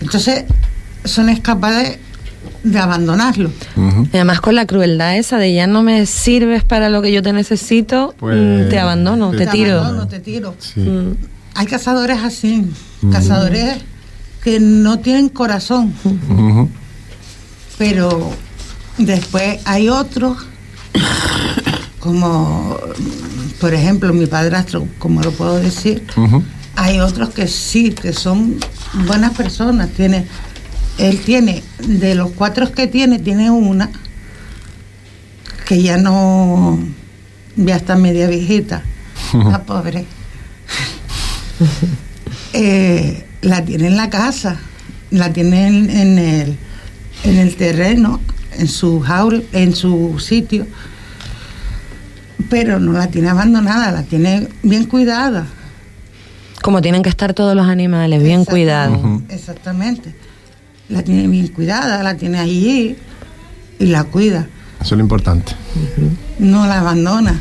[0.00, 0.44] Entonces,
[1.04, 1.98] son capaces
[2.62, 3.50] de abandonarlo.
[3.76, 7.22] Y además con la crueldad esa de ya no me sirves para lo que yo
[7.22, 9.80] te necesito, Pues, te abandono, te, tiro.
[9.80, 10.54] abandono, te tiro.
[10.76, 11.12] Mm.
[11.54, 12.66] Hay cazadores así,
[13.12, 13.76] cazadores
[14.42, 15.94] que no tienen corazón,
[17.78, 18.30] pero
[18.98, 20.38] después hay otros,
[22.00, 22.78] como
[23.60, 26.04] por ejemplo mi padrastro, como lo puedo decir,
[26.76, 28.58] hay otros que sí, que son
[29.06, 29.90] buenas personas.
[29.90, 30.26] Tiene,
[30.98, 33.90] él tiene, de los cuatro que tiene, tiene una
[35.66, 36.78] que ya no,
[37.56, 38.82] ya está media viejita,
[39.32, 40.04] la pobre.
[42.52, 44.58] Eh, la tiene en la casa,
[45.10, 46.56] la tiene en, en el,
[47.24, 48.20] en el terreno,
[48.58, 50.66] en su jaula, en su sitio,
[52.50, 55.46] pero no la tiene abandonada, la tiene bien cuidada.
[56.62, 58.98] Como tienen que estar todos los animales, bien cuidados.
[59.28, 60.14] Exactamente.
[60.88, 62.96] La tiene bien cuidada, la tiene allí
[63.78, 64.48] y la cuida.
[64.80, 65.52] Eso es lo importante.
[66.38, 67.38] No la abandona.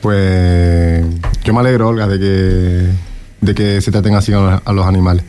[0.00, 1.04] Pues
[1.44, 2.88] yo me alegro, Olga, de que,
[3.40, 5.24] de que se traten así a los, a los animales.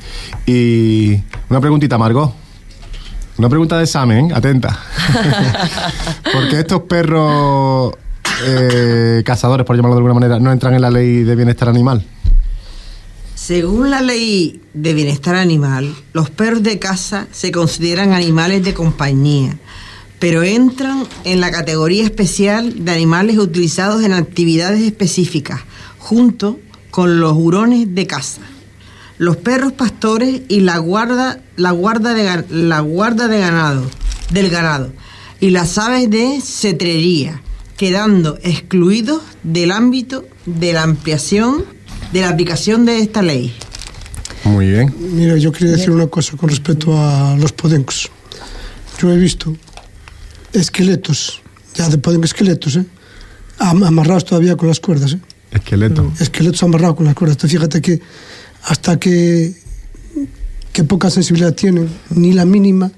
[0.46, 1.20] Y
[1.50, 2.34] una preguntita, Margot.
[3.38, 4.80] Una pregunta de examen, atenta.
[6.34, 7.94] Porque estos perros
[8.44, 12.04] eh, cazadores, por llamarlo de alguna manera, no entran en la ley de bienestar animal.
[13.36, 19.56] Según la ley de bienestar animal, los perros de caza se consideran animales de compañía,
[20.18, 25.62] pero entran en la categoría especial de animales utilizados en actividades específicas,
[26.00, 26.60] junto
[26.90, 28.42] con los hurones de caza.
[29.18, 33.90] Los perros pastores y la guarda, la guarda, de, la guarda de ganado,
[34.32, 34.92] del ganado,
[35.40, 37.42] y las aves de cetrería,
[37.78, 41.66] quedando excluidos del ámbito de la ampliación,
[42.14, 43.54] de la aplicación de esta ley.
[44.44, 44.94] Muy bien.
[45.14, 48.10] Mira, yo quería decir una cosa con respecto a los podencos.
[49.00, 49.56] Yo he visto
[50.54, 51.42] esqueletos,
[51.76, 52.86] ya de podenco esqueletos, ¿eh?
[53.60, 55.14] Am- amarrados todavía con las cuerdas.
[55.14, 55.20] ¿eh?
[55.52, 56.12] Esqueleto.
[56.20, 57.38] Esqueletos amarrados con las cuerdas.
[57.38, 58.00] Tú fíjate que
[58.64, 59.54] hasta que,
[60.74, 62.92] que poca sensibilidad tienen, ni la mínima,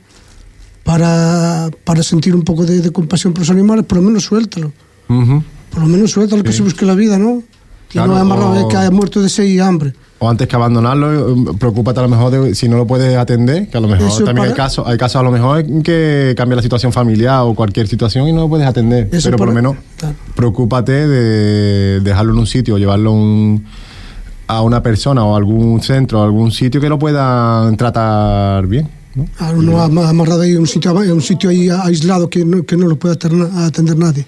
[0.84, 4.72] para, para sentir un poco de, de compasión por los animales, por lo menos suéltalo.
[5.07, 5.43] Ujú.
[5.72, 7.43] Por lo menos suéltalo que se busque la vida, ¿no?
[7.89, 9.93] Y Claro, no amarrado o- que haya muerto de sed y hambre.
[10.22, 13.70] O antes que abandonarlo, eh, preocúpate a lo mejor de si no lo puedes atender,
[13.70, 16.34] que a lo mejor Eso también hay casos, hay casos a lo mejor en que
[16.36, 19.07] cambia la situación familiar o cualquier situación y no lo puedes atender.
[19.12, 19.76] Eso Pero por lo menos
[20.36, 23.66] preocúpate de dejarlo en un sitio, llevarlo a un-
[24.50, 28.89] a una persona o a algún centro, a algún sitio que lo puedan tratar bien.
[29.14, 29.28] ¿no?
[29.38, 32.88] A uno ama- amarrado ahí un sitio, un sitio ahí aislado que no, que no
[32.88, 34.26] lo aterna- atender nadie.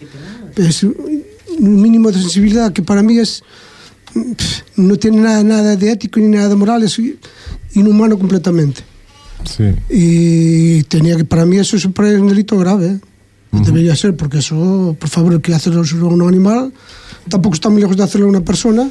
[0.56, 3.44] Es un mínimo de sensibilidad que para mí es
[4.76, 7.00] no tiene nada, nada de ético ni nada de moral, es
[7.74, 8.82] inhumano completamente.
[9.46, 9.64] Sí.
[9.90, 11.94] Y tenía que, para mí eso es un
[12.28, 12.88] delito grave.
[12.88, 13.00] ¿eh?
[13.66, 16.72] Debería ser, porque eso, por favor, el que hace eso a un animal
[17.28, 18.88] tampoco está muy lejos de hacerlo a una persona.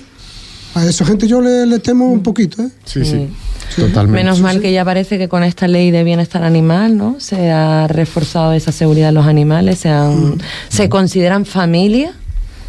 [0.75, 2.63] A esa gente yo le, le temo un poquito.
[2.63, 2.69] ¿eh?
[2.85, 3.29] Sí, sí.
[3.77, 4.23] Totalmente.
[4.25, 7.17] Menos mal que ya parece que con esta ley de bienestar animal, ¿no?
[7.19, 12.13] Se ha reforzado esa seguridad de los animales, se, han- se consideran familia,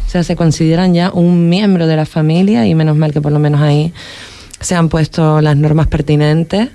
[0.06, 3.32] o sea, se consideran ya un miembro de la familia y menos mal que por
[3.32, 3.92] lo menos ahí
[4.60, 6.68] se han puesto las normas pertinentes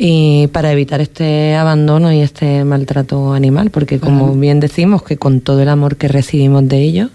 [0.00, 5.40] y para evitar este abandono y este maltrato animal, porque como bien decimos que con
[5.40, 7.10] todo el amor que recibimos de ellos,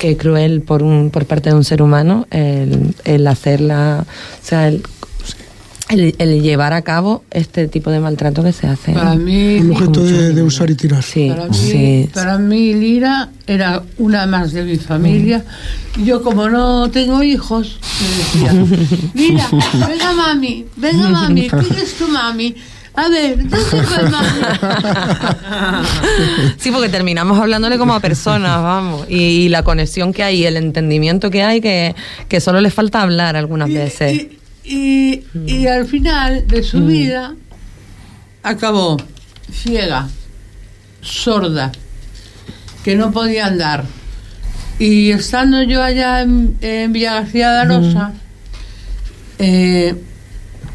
[0.00, 4.66] que cruel por un, por parte de un ser humano el, el hacerla, o sea,
[4.66, 4.82] el,
[5.94, 8.92] el, el llevar a cabo este tipo de maltrato que se hace.
[8.92, 11.02] Para mí- Un objeto de, de usar y tirar.
[11.02, 12.10] Sí, Para mí, sí.
[12.12, 15.44] para mí Lira era una más de mi familia.
[15.96, 18.52] Y yo como no tengo hijos, le decía,
[19.14, 19.48] Lira,
[19.88, 22.54] venga mami, venga mami, ¿quién es tu mami?
[22.96, 24.40] A ver, ¿dónde fue mami?
[26.58, 29.06] Sí, porque terminamos hablándole como a personas, vamos.
[29.08, 31.94] Y, y la conexión que hay, y el entendimiento que hay, que,
[32.28, 34.14] que solo le falta hablar algunas veces.
[34.14, 37.34] Y, y al final de su vida
[38.42, 38.96] acabó
[39.50, 40.08] ciega,
[41.00, 41.72] sorda,
[42.84, 43.84] que no podía andar.
[44.78, 48.12] Y estando yo allá en, en Villa García de Arosa,
[49.38, 49.94] eh,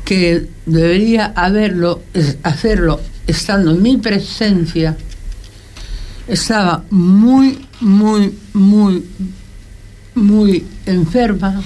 [0.06, 2.02] que debería haberlo,
[2.44, 4.98] hacerlo estando en mi presencia,
[6.28, 9.06] estaba muy, muy, muy,
[10.16, 11.62] muy enferma,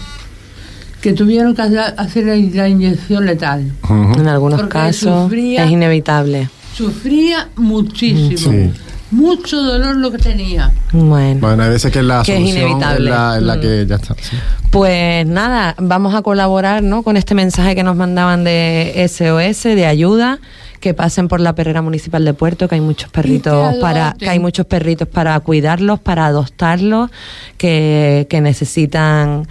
[1.04, 2.24] que tuvieron que hacer
[2.56, 3.72] la inyección letal.
[4.18, 6.48] En algunos Porque casos sufría- es inevitable.
[6.74, 8.52] Sufría muchísimo.
[8.54, 8.72] Sí.
[9.12, 10.72] Mucho dolor lo que tenía.
[10.94, 11.42] Bueno.
[11.42, 13.10] Bueno, hay veces que la Que es solución inevitable.
[13.10, 13.60] es la, es la Mm.
[13.62, 14.16] que ya está.
[14.20, 14.38] sí.
[14.72, 17.04] Pues nada, vamos a colaborar ¿no?
[17.04, 20.40] con este mensaje que nos mandaban de SOS, de ayuda,
[20.80, 24.40] que pasen por la perrera municipal de Puerto, que hay muchos perritos para, que hay
[24.40, 27.12] muchos perritos para cuidarlos, para adoptarlos,
[27.58, 29.48] que, que necesitan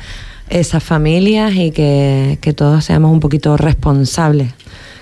[0.52, 4.52] esas familias y que, que todos seamos un poquito responsables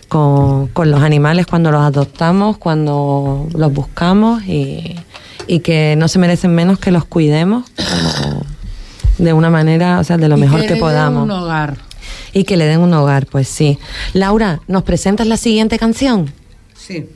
[0.09, 4.97] con, con los animales cuando los adoptamos, cuando los buscamos y,
[5.47, 8.43] y que no se merecen menos que los cuidemos como
[9.19, 11.25] de una manera, o sea, de lo Y mejor que que, le den podamos.
[11.25, 11.77] un hogar.
[12.33, 13.79] Y que le den un hogar, pues sí.
[14.15, 16.33] Laura, ¿nos presentas la siguiente canción?
[16.77, 17.07] Sí.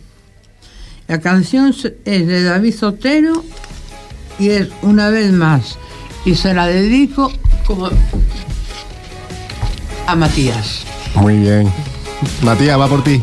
[1.06, 1.74] La canción
[2.04, 3.44] es de David Sotero
[4.38, 5.78] y es una vez más.
[6.24, 7.30] Y se la dedico
[7.66, 7.88] como
[10.06, 10.84] a Matías.
[11.14, 11.72] Muy bien.
[12.42, 13.22] Matías, va por ti.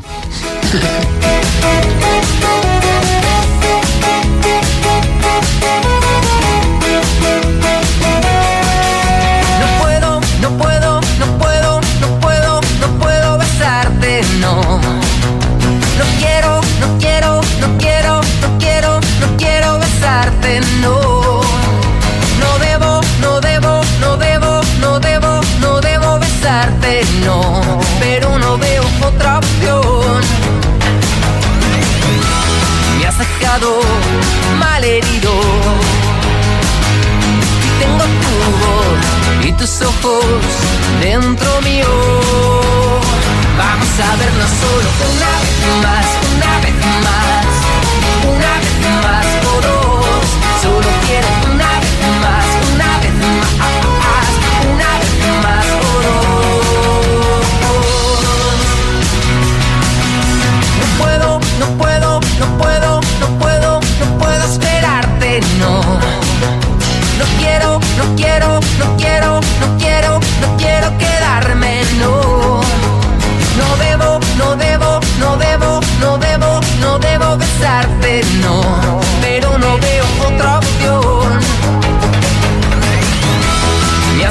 [9.59, 14.81] No puedo, no puedo, no puedo, no puedo, no puedo besarte, no.
[14.81, 15.00] No
[28.13, 30.21] Pero no veo otra opción.
[32.97, 33.79] Me has dejado
[34.59, 35.31] mal herido.
[37.79, 38.33] Tengo tu
[38.63, 40.25] voz y tus ojos
[40.99, 41.87] dentro mío.
[43.57, 46.80] Vamos a vernos solo una vez más, una vez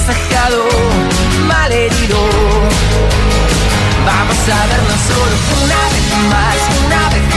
[0.01, 0.65] has dejado
[1.47, 2.17] mal herido.
[4.05, 7.30] Vamos a vernos solo una vez más, una vez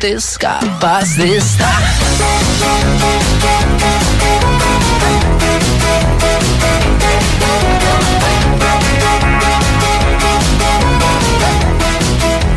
[0.00, 1.68] te escapas de esta.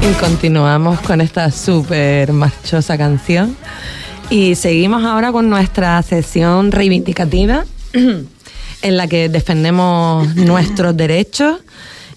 [0.02, 3.58] Y continuamos con esta súper marchosa canción.
[4.30, 11.60] Y seguimos ahora con nuestra sesión reivindicativa, en la que defendemos nuestros derechos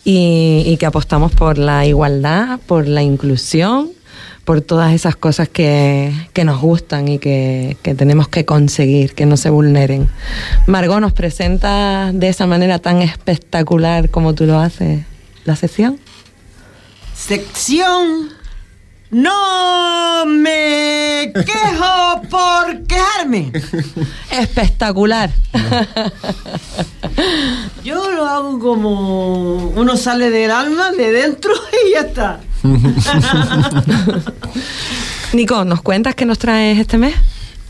[0.05, 3.96] y, y que apostamos por la igualdad, por la inclusión,
[4.47, 9.27] por todas esas cosas que, que nos gustan y que, que tenemos que conseguir, que
[9.27, 10.09] no se vulneren.
[10.69, 15.05] Margot, ¿nos presenta de esa manera tan espectacular como tú lo haces
[15.45, 15.99] la sesión?
[17.13, 18.36] Sección
[19.11, 23.53] No me quejo por quejarme.
[24.31, 25.31] Espectacular.
[27.85, 31.53] Yo lo hago como uno sale del alma, de dentro
[31.87, 32.41] y ya está.
[35.33, 37.15] Nico, ¿nos cuentas qué nos traes este mes?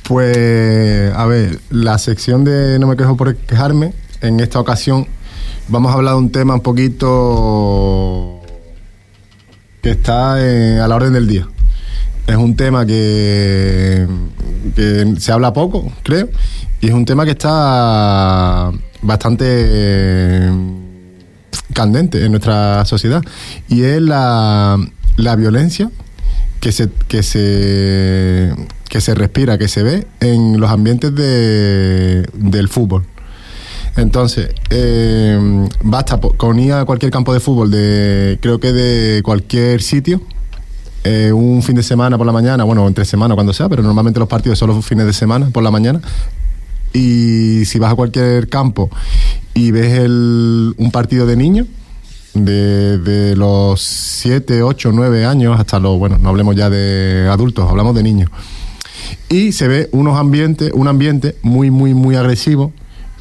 [0.04, 5.06] Pues, a ver, la sección de No me quejo por quejarme, en esta ocasión
[5.68, 8.35] vamos a hablar de un tema un poquito
[9.86, 11.46] que está eh, a la orden del día.
[12.26, 14.04] Es un tema que,
[14.74, 16.28] que se habla poco, creo,
[16.80, 18.72] y es un tema que está
[19.02, 20.50] bastante eh,
[21.72, 23.22] candente en nuestra sociedad,
[23.68, 24.76] y es la,
[25.18, 25.88] la violencia
[26.58, 28.52] que se, que se
[28.88, 33.04] que se respira, que se ve en los ambientes de, del fútbol.
[33.96, 39.80] Entonces, eh, basta con ir a cualquier campo de fútbol, de creo que de cualquier
[39.82, 40.20] sitio,
[41.04, 44.18] eh, un fin de semana por la mañana, bueno, entre semana cuando sea, pero normalmente
[44.20, 46.00] los partidos son los fines de semana por la mañana.
[46.92, 48.90] Y si vas a cualquier campo
[49.54, 51.66] y ves el- un partido de niños,
[52.34, 57.68] de, de los 7, 8, 9 años hasta los, bueno, no hablemos ya de adultos,
[57.70, 58.30] hablamos de niños.
[59.30, 62.72] Y se ve unos ambientes, un ambiente muy, muy, muy agresivo,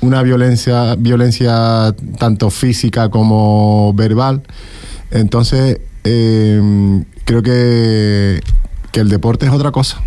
[0.06, 4.44] una violencia, violencia tanto física como verbal.
[5.12, 8.42] Entonces, eh, creo que,
[8.92, 10.02] que el deporte es otra cosa.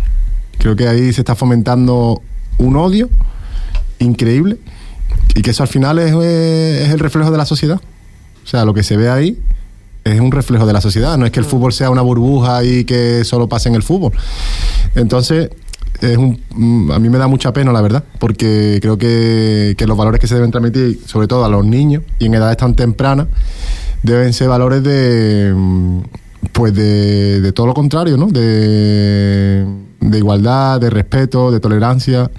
[0.57, 2.21] Creo que ahí se está fomentando
[2.57, 3.09] un odio
[3.99, 4.57] increíble
[5.35, 7.79] y que eso al final es, eh, es el reflejo de la sociedad.
[8.43, 9.37] O sea, lo que se ve ahí
[10.03, 11.17] es un reflejo de la sociedad.
[11.17, 14.13] No es que el fútbol sea una burbuja y que solo pase en el fútbol.
[14.95, 15.49] Entonces,
[16.01, 19.85] es un, mm, a mí me da mucha pena, la verdad, porque creo que, que
[19.85, 22.75] los valores que se deben transmitir, sobre todo a los niños y en edades tan
[22.75, 23.27] tempranas,
[24.03, 25.99] deben ser valores de mm,
[26.53, 28.27] pues de, de todo lo contrario, ¿no?
[28.27, 29.65] De,
[29.99, 32.31] de igualdad, de respeto, de tolerancia,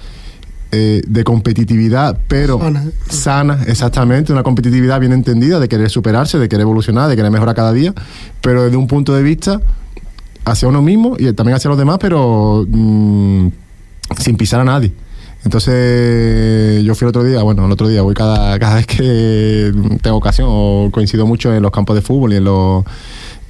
[0.73, 2.85] eh, de competitividad, pero Sana.
[3.09, 7.55] sana, exactamente, una competitividad bien entendida, de querer superarse, de querer evolucionar, de querer mejorar
[7.55, 7.93] cada día,
[8.41, 9.61] pero desde un punto de vista
[10.51, 13.49] hacia uno mismo y también hacia los demás, pero mm,
[14.19, 14.93] sin pisar a nadie.
[15.45, 19.73] Entonces, yo fui el otro día, bueno, el otro día voy cada, cada vez que
[20.03, 22.85] tengo ocasión, o coincido mucho en los campos de fútbol y en los,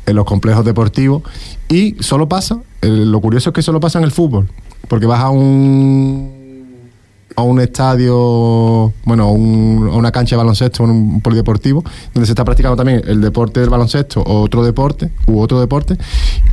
[0.07, 1.22] en los complejos deportivos,
[1.68, 4.48] y solo pasa, lo curioso es que solo pasa en el fútbol,
[4.88, 6.39] porque vas a un
[7.36, 12.26] a un estadio, bueno, a, un- a una cancha de baloncesto, en un polideportivo, donde
[12.26, 15.96] se está practicando también el deporte del baloncesto o otro deporte, u otro deporte,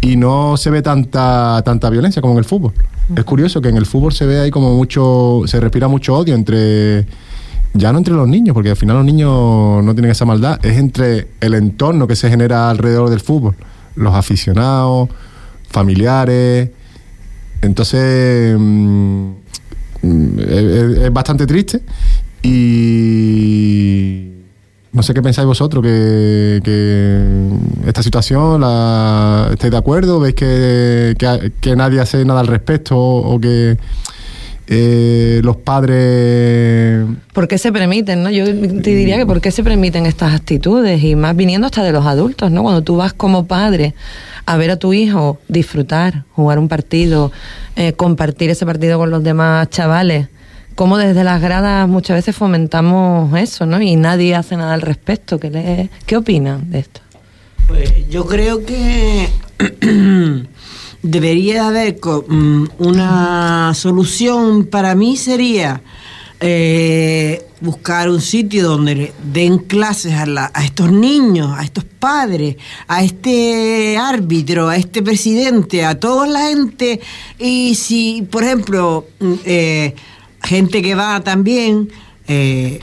[0.02, 2.74] y no se ve tanta, tanta violencia como en el fútbol.
[3.16, 6.36] Es curioso que en el fútbol se ve ahí como mucho, se respira mucho odio
[6.36, 7.06] entre,
[7.74, 10.78] ya no entre los niños, porque al final los niños no tienen esa maldad, es
[10.78, 13.56] entre el entorno que se genera alrededor del fútbol,
[13.96, 15.10] los aficionados,
[15.70, 16.70] familiares.
[17.62, 19.30] Entonces, mm,
[20.40, 21.82] es, es- bastante triste
[22.98, 24.32] y
[24.94, 26.60] no sé qué pensáis vosotros, que,
[27.86, 30.20] esta situación, la, ¿estáis de acuerdo?
[30.20, 33.78] ¿Veis que, que, que nadie hace nada al respecto o que
[34.68, 37.06] eh, los padres...
[37.32, 38.30] ¿Por qué se permiten, no?
[38.32, 41.92] Yo te diría que por qué se permiten estas actitudes y más viniendo hasta de
[41.92, 42.64] los adultos, ¿no?
[42.64, 43.94] Cuando tú vas como padre
[44.48, 47.32] a ver a tu hijo disfrutar, jugar un partido,
[47.76, 50.30] eh, compartir ese partido con los demás chavales,
[50.76, 53.82] cómo desde las gradas muchas veces fomentamos eso, ¿no?
[53.82, 55.40] Y nadie hace nada al respecto.
[55.40, 57.02] ¿Qué, le- qué opinan de esto?
[57.68, 59.28] Pues yo creo que
[61.02, 65.82] debería haber mm, una solución para mí sería
[66.40, 72.56] eh, buscar un sitio donde den clases a, la- a estos niños, a estos padres,
[72.88, 77.00] a este árbitro, a este presidente, a toda la gente.
[77.40, 79.96] Y si, por ejemplo, mm, eh,
[80.44, 81.90] gente que va también,
[82.28, 82.80] eh,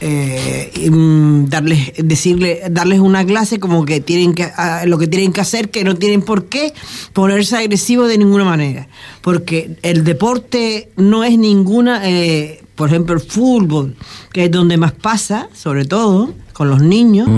[0.00, 5.32] eh, mm, darles, decirle, darles una clase como que tienen que, ah, lo que tienen
[5.32, 6.72] que hacer, que no tienen por qué
[7.12, 8.88] ponerse agresivos de ninguna manera.
[9.20, 13.94] Porque el deporte no es ninguna, eh, por ejemplo, el fútbol,
[14.32, 17.28] que es donde más pasa, sobre todo con los niños.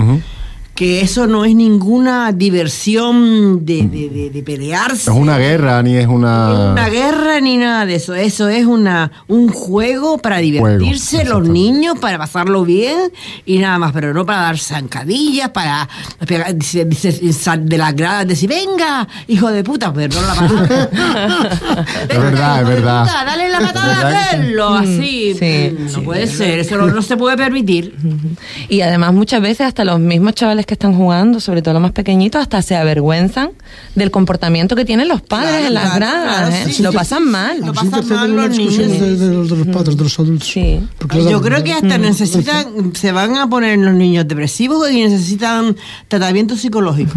[0.75, 5.07] Que eso no es ninguna diversión de, de- de- de pelearse.
[5.09, 6.71] No es una guerra ni es una.
[6.71, 8.15] una guerra ni nada de eso.
[8.15, 12.97] Eso es una un juego para divertirse los niños, para pasarlo bien
[13.45, 15.87] y nada más, pero no para dar zancadillas, para
[16.27, 20.89] pegar- de las gradas, decir, venga, hijo de puta, pero no la patada.
[22.09, 23.03] Es verdad, es verdad.
[23.03, 25.35] Puta, dale la patada a hacerlo, así.
[25.37, 27.95] Sí, no sí, puede ser, eso no, no se puede permitir.
[28.69, 31.91] Y además muchas veces hasta los mismos chavales que están jugando, sobre todo los más
[31.91, 33.51] pequeñitos, hasta se avergüenzan
[33.95, 36.53] del comportamiento que tienen los padres en las gradas.
[36.79, 36.83] ¿eh?
[36.83, 37.59] Lo pasan mal.
[37.59, 39.01] Lo Sí, pasan mal los discusión niños.
[39.01, 40.53] de, de los, de los padres, de los adultos.
[40.55, 42.23] Da Yo creo que hasta vergüenza.
[42.23, 45.75] necesitan, se van a poner los niños depresivos y necesitan
[46.07, 47.13] tratamiento psicológico.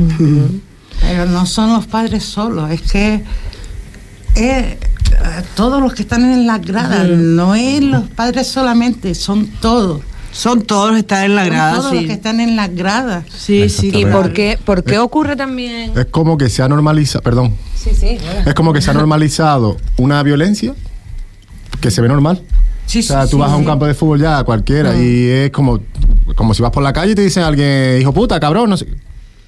[1.01, 3.23] Pero no son los padres solos, es que
[4.35, 4.79] eh,
[5.55, 10.01] todos los que están en las gradas, no es los padres solamente, son todos.
[10.37, 11.97] Son todos los que están en la Son grada, todos sí.
[11.97, 13.25] los que están en las gradas.
[13.35, 13.91] Sí, sí.
[13.95, 15.97] ¿Y por qué, por qué ocurre también?
[15.97, 17.23] Es como que se ha normalizado.
[17.23, 17.55] Perdón.
[17.75, 18.19] Sí, sí.
[18.45, 20.75] Es como que se ha normalizado una violencia
[21.81, 22.43] que se ve normal.
[22.43, 23.67] o sea, tú sí, vas a un sí.
[23.67, 25.81] campo de fútbol ya, cualquiera, y es como,
[26.35, 28.77] como si vas por la calle y te dicen a alguien, hijo puta, cabrón, no
[28.77, 28.87] sé.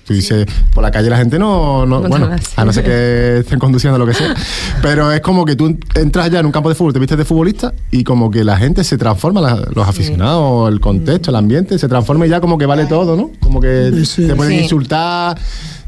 [0.09, 3.59] Tú dices, por la calle la gente no, no, bueno, a no ser que estén
[3.59, 4.35] conduciendo lo que sea.
[4.81, 7.27] Pero es como que tú entras ya en un campo de fútbol, te vistes de
[7.27, 11.79] futbolista y como que la gente se transforma, la- los aficionados, el contexto, el ambiente,
[11.79, 13.31] se transforma y ya como que vale todo, ¿no?
[13.41, 14.63] Como que te pueden Sí.
[14.63, 15.39] insultar,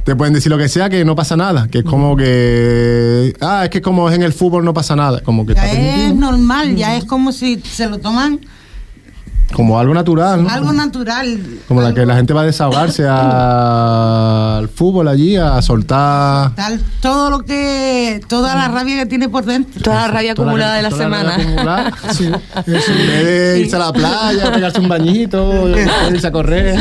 [0.05, 1.67] te pueden decir lo que sea, que no pasa nada.
[1.69, 5.21] Que es como que, ah, es que como es en el fútbol no pasa nada.
[5.23, 6.07] Como que Ya está permitido.
[6.09, 8.41] es normal, ya es como si se lo toman
[9.53, 10.49] Como algo natural, ¿no?
[10.49, 11.39] algo natural.
[11.69, 16.55] Como la que la gente va a desahogarse a- al fútbol allí, a soltar.
[16.55, 19.83] Tal, todo lo que, toda la rabia que tiene por dentro.
[19.83, 21.93] Toda la rabia Toda la- acumulada de la toda la semana.
[22.67, 22.87] En vez
[23.25, 25.69] de irse a la playa, pegarse un bañito,
[26.11, 26.79] irse a correr,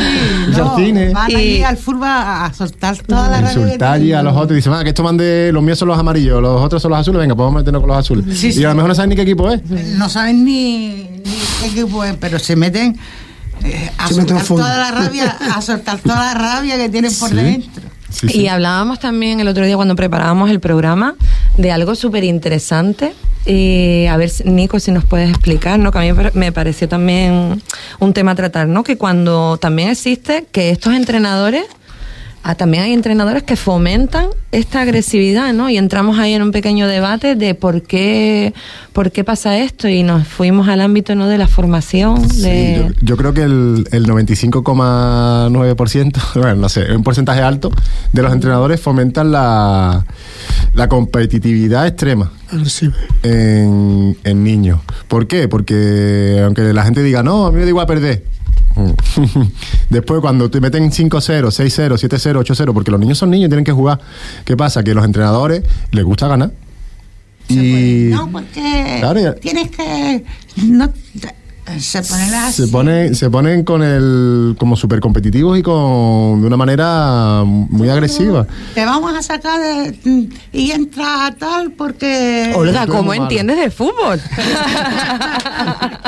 [0.48, 1.08] irse No, al cine.
[1.12, 3.62] Van allí al fútbol a, soltar toda la rabia.
[3.62, 5.50] Insultar allí a los otros y dicen, ah, que estos van de.
[5.52, 7.98] Los míos son los amarillos, los otros son los azules, venga, podemos meternos con los
[7.98, 8.38] azules.
[8.38, 8.64] Sí, y sí.
[8.64, 9.60] a lo mejor no saben ni qué equipo es.
[9.96, 11.22] No saben ni, ni
[11.60, 12.96] qué equipo es, pero se meten
[13.64, 16.88] eh, a Se meten a soltar toda la rabia, a soltar toda la rabia que
[16.88, 17.34] tienen por Sí.
[17.34, 17.82] dentro.
[18.28, 21.14] Y hablábamos también el otro día cuando preparábamos el programa
[21.56, 23.14] de algo súper interesante.
[23.46, 25.92] Y a ver, si- Nico, si nos puedes explicar, ¿no?
[25.92, 27.62] Que a mí me pareció también
[28.00, 28.82] un tema a tratar, ¿no?
[28.82, 31.64] Que cuando también existe que estos entrenadores,
[32.42, 35.68] ah, también hay entrenadores que fomentan esta agresividad, ¿no?
[35.70, 38.54] Y entramos ahí en un pequeño debate de por qué,
[38.92, 41.28] por qué pasa esto y nos fuimos al ámbito, ¿no?
[41.28, 42.86] De la formación, de...
[42.88, 47.70] Yo, yo creo que el, el 95,9%, bueno, no sé, un porcentaje alto
[48.12, 50.04] de los entrenadores fomentan la,
[50.74, 52.30] la competitividad extrema
[53.22, 54.80] en, en niños.
[55.08, 55.48] ¿Por qué?
[55.48, 58.24] Porque aunque la gente diga, no, a mí me da igual perder.
[59.90, 63.64] Después, cuando te meten 5-0, 6-0, 7-0, 8-0, porque los niños son niños y tienen
[63.64, 64.00] que jugar,
[64.44, 64.82] ¿qué pasa?
[64.82, 66.50] Que a los entrenadores les gusta ganar.
[67.48, 70.24] Y No, porque Claro, tienes que.
[70.64, 70.88] No,
[71.78, 72.62] se ponen así.
[72.62, 77.88] se ponen, se ponen con el como súper competitivos y con de una manera muy
[77.88, 78.46] agresiva.
[78.74, 82.52] Te vamos a sacar de- y entra a tal porque.
[82.54, 84.20] Olga, ¿cómo entiendes de fútbol?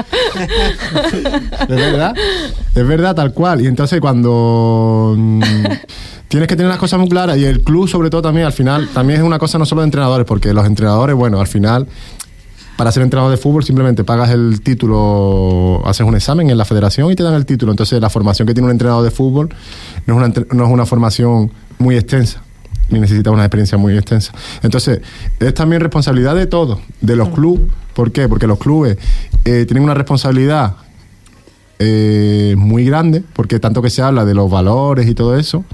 [1.62, 2.14] Es verdad,
[2.74, 3.60] es verdad, tal cual.
[3.60, 5.40] Y entonces cuando mm,
[6.28, 8.88] tienes que tener las cosas muy claras y el club sobre todo también al final,
[8.92, 11.86] también es una cosa no solo de entrenadores, porque los entrenadores, bueno, al final,
[12.76, 17.10] para ser entrenador de fútbol simplemente pagas el título, haces un examen en la federación
[17.10, 17.72] y te dan el título.
[17.72, 19.48] Entonces la formación que tiene un entrenador de fútbol
[20.06, 22.42] no es una, entre- no es una formación muy extensa
[22.90, 24.32] ni necesita una experiencia muy extensa.
[24.62, 25.00] Entonces,
[25.40, 27.62] es también responsabilidad de todos, de los clubes.
[27.94, 28.28] ¿Por qué?
[28.28, 28.98] Porque los clubes
[29.44, 30.76] eh, tienen una responsabilidad
[31.78, 35.64] eh, muy grande, porque tanto que se habla de los valores y todo eso,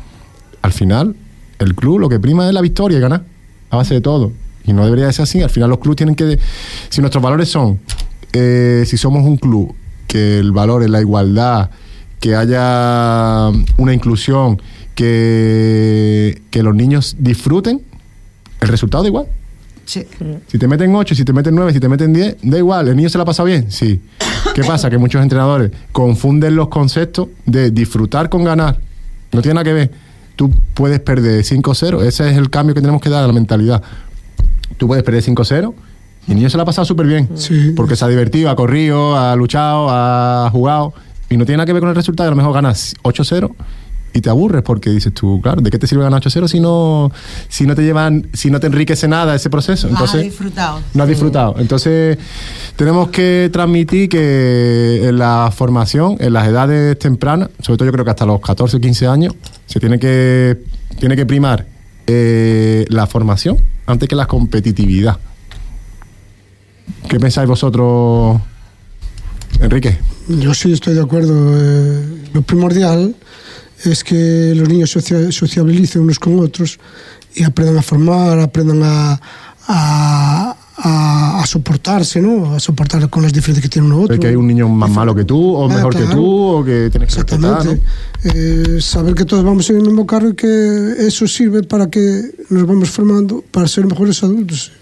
[0.62, 1.16] al final
[1.58, 3.24] el club lo que prima es la victoria y ganar,
[3.70, 4.32] a base de todo.
[4.64, 5.42] Y no debería de ser así.
[5.42, 6.38] Al final los clubes tienen que...
[6.88, 7.80] Si nuestros valores son,
[8.32, 9.74] eh, si somos un club,
[10.06, 11.70] que el valor es la igualdad,
[12.20, 14.60] que haya una inclusión,
[14.94, 17.82] que, que los niños disfruten,
[18.60, 19.26] el resultado da igual.
[19.88, 20.06] Sí.
[20.48, 22.96] Si te meten 8, si te meten 9, si te meten 10, da igual, el
[22.96, 24.02] niño se la ha pasado bien, sí.
[24.54, 24.90] ¿Qué pasa?
[24.90, 28.78] Que muchos entrenadores confunden los conceptos de disfrutar con ganar.
[29.32, 29.90] No tiene nada que ver.
[30.36, 33.82] Tú puedes perder 5-0, ese es el cambio que tenemos que dar a la mentalidad.
[34.76, 35.72] Tú puedes perder 5-0
[36.26, 37.26] y el niño se la ha pasado súper bien.
[37.74, 40.92] Porque se ha divertido, ha corrido, ha luchado, ha jugado.
[41.30, 43.54] y no tiene nada que ver con el resultado, a lo mejor ganas 8-0
[44.12, 47.12] y te aburres porque dices tú, claro, ¿de qué te sirve ganar 8-0 si no,
[47.48, 49.86] si no te llevan, si no te enriquece nada ese proceso?
[49.86, 50.80] Has Entonces, disfrutado.
[50.94, 51.54] no has disfrutado.
[51.58, 52.18] Entonces,
[52.76, 58.04] tenemos que transmitir que en la formación, en las edades tempranas, sobre todo yo creo
[58.04, 59.34] que hasta los 14 o 15 años,
[59.66, 60.58] se tiene que,
[60.98, 61.66] tiene que primar
[62.06, 65.18] eh, la formación antes que la competitividad.
[67.08, 68.40] ¿Qué pensáis vosotros,
[69.60, 69.98] Enrique?
[70.28, 71.34] Yo sí estoy de acuerdo.
[71.56, 73.14] eh, lo primordial
[73.84, 76.78] es que los niños socia- sociabilicen unos con otros
[77.34, 79.20] y aprendan a formar, aprendan a,
[79.66, 82.54] a, a- a soportarse, ¿no?
[82.54, 84.14] A soportar con las diferencias que tiene uno otro.
[84.14, 86.16] ¿Es que hay un niño más malo que tú, o Ah, mejor que claro.
[86.16, 87.82] tú, o que tienes que respetar, Exactamente.
[88.24, 92.22] Eh, saber que todos vamos en el mismo carro y que eso sirve para que
[92.50, 94.72] nos vamos formando para ser mejores adultos,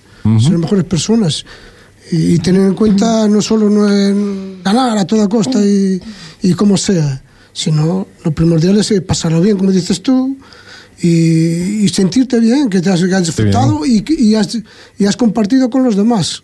[0.41, 1.45] ser mejores personas.
[2.13, 6.01] Y, y tener en cuenta no solo no en ganar a toda costa y,
[6.43, 7.21] y como sea,
[7.57, 10.37] sino lo primordial es eh, pasarlo bien, como dices tú,
[11.01, 14.59] y, y sentirte bien, que te has, que has disfrutado y, y has,
[14.99, 16.43] y has compartido con los demás.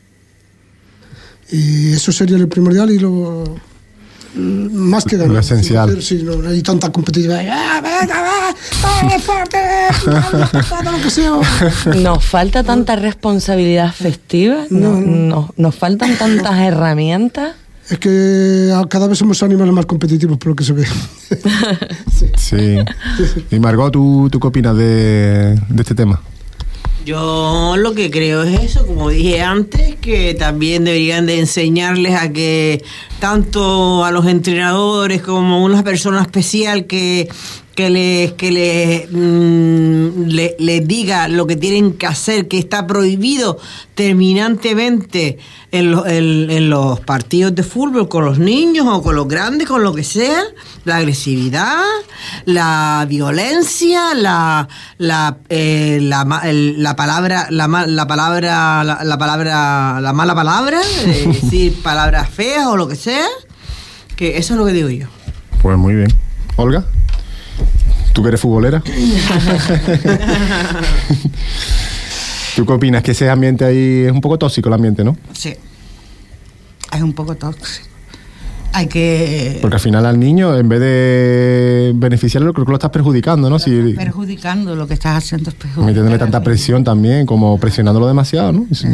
[1.50, 3.44] Y eso sería lo primordial y lo
[4.34, 5.34] más que ganar.
[5.34, 6.02] Lo esencial.
[6.02, 7.44] Sí, no, no hay tanta competitividad.
[7.50, 8.54] ¡Ah, venga, va!
[8.84, 9.58] ¡Ah, fuerte!
[10.06, 11.32] ¡Ah, patada, lo que sea!
[11.96, 17.56] Nos falta tanta responsabilidad afectiva, no, no- nos faltan tantas herramientas.
[17.92, 20.84] Es que a- cada vez somos animales más competitivos por lo que se ve.
[22.36, 22.76] Sí.
[23.50, 26.20] Y Margot, ¿tú, tú qué opinas de, de este tema?
[27.04, 32.30] Yo lo que creo es eso, como dije antes, que también deberían de enseñarles a
[32.32, 32.84] que
[33.20, 37.28] tanto a los entrenadores como una persona especial que,
[37.74, 42.86] que les que les, mm, le- les diga lo que tienen que hacer, que está
[42.86, 43.58] prohibido
[43.94, 45.38] terminantemente
[45.72, 49.66] en, lo- en- en los partidos de fútbol con los niños o con los grandes,
[49.66, 50.42] con lo que sea,
[50.84, 51.82] la agresividad,
[52.44, 54.68] la violencia, la
[54.98, 60.80] la, eh, la, el- la palabra la, la palabra la, la palabra la mala palabra,
[61.06, 63.26] eh, decir palabras feas o lo que sea,
[64.16, 65.06] que eso es lo que digo yo.
[65.62, 66.12] Pues muy bien.
[66.56, 66.84] Olga,
[68.12, 68.82] ¿tú que eres futbolera?
[72.56, 73.02] ¿Tú qué opinas?
[73.02, 75.16] Que ese ambiente ahí es un poco tóxico el ambiente, ¿no?
[75.32, 75.54] Sí.
[76.92, 77.86] Es un poco tóxico.
[78.74, 82.90] Hay que Porque al final al niño, en vez de beneficiarlo, creo que lo estás
[82.90, 83.58] perjudicando, ¿no?
[83.58, 85.84] Si perjudicando lo que estás haciendo es perjudicar.
[85.84, 88.66] metiéndole tanta presión también, como presionándolo demasiado, ¿no?
[88.70, 88.84] Es-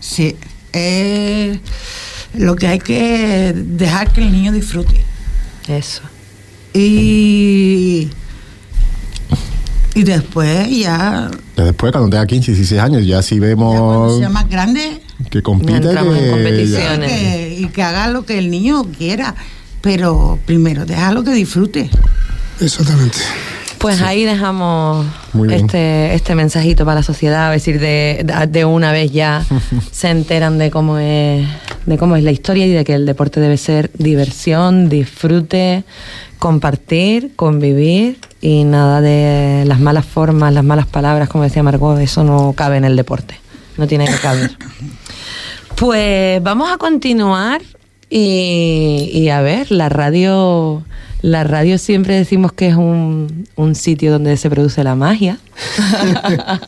[0.00, 0.36] Sí.
[0.74, 1.58] Eh,
[2.34, 5.02] lo que hay que dejar que el niño disfrute.
[5.68, 6.02] Eso.
[6.76, 8.08] Y
[9.94, 14.28] y después ya Ya después, cuando tenga 15, 16 años, ya si cuando vemos sea
[14.28, 15.00] más grande
[15.30, 17.10] que compite, entramos en que competiciones.
[17.12, 19.34] que- y que haga lo que el niño quiera.
[19.80, 21.88] Pero primero, déjalo que disfrute.
[22.60, 23.18] Exactamente.
[23.78, 25.06] Pues ahí dejamos
[25.50, 29.44] este, este mensajito para la sociedad, a decir, de, de- de una vez ya
[29.92, 31.46] se enteran de cómo es
[31.86, 35.84] de cómo es la historia y de que el deporte debe ser diversión, disfrute,
[36.38, 42.24] compartir, convivir y nada de las malas formas, las malas palabras, como decía Margot, eso
[42.24, 43.38] no cabe en el deporte,
[43.76, 44.56] no tiene que caber.
[45.76, 47.60] Pues vamos a continuar
[48.08, 50.84] y, y a ver, la radio,
[51.22, 55.38] la radio siempre decimos que es un, un sitio donde se produce la magia.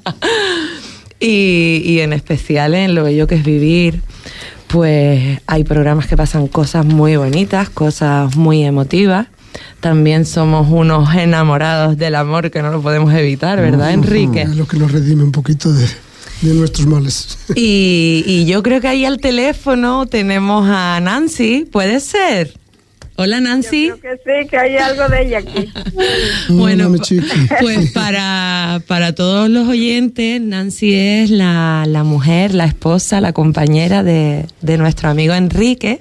[1.20, 4.02] y, y en especial en lo bello que es vivir,
[4.68, 9.26] pues hay programas que pasan cosas muy bonitas, cosas muy emotivas.
[9.80, 14.42] También somos unos enamorados del amor que no lo podemos evitar, ¿verdad, Enrique?
[14.42, 15.86] Es lo que nos redime un poquito de,
[16.42, 17.38] de nuestros males.
[17.54, 22.57] Y, y yo creo que ahí al teléfono tenemos a Nancy, ¿puede ser?
[23.20, 23.90] Hola Nancy.
[24.00, 25.68] Que sí, que hay algo de ella aquí.
[26.50, 26.92] Bueno,
[27.60, 34.04] pues para, para todos los oyentes, Nancy es la, la mujer, la esposa, la compañera
[34.04, 36.00] de, de nuestro amigo Enrique.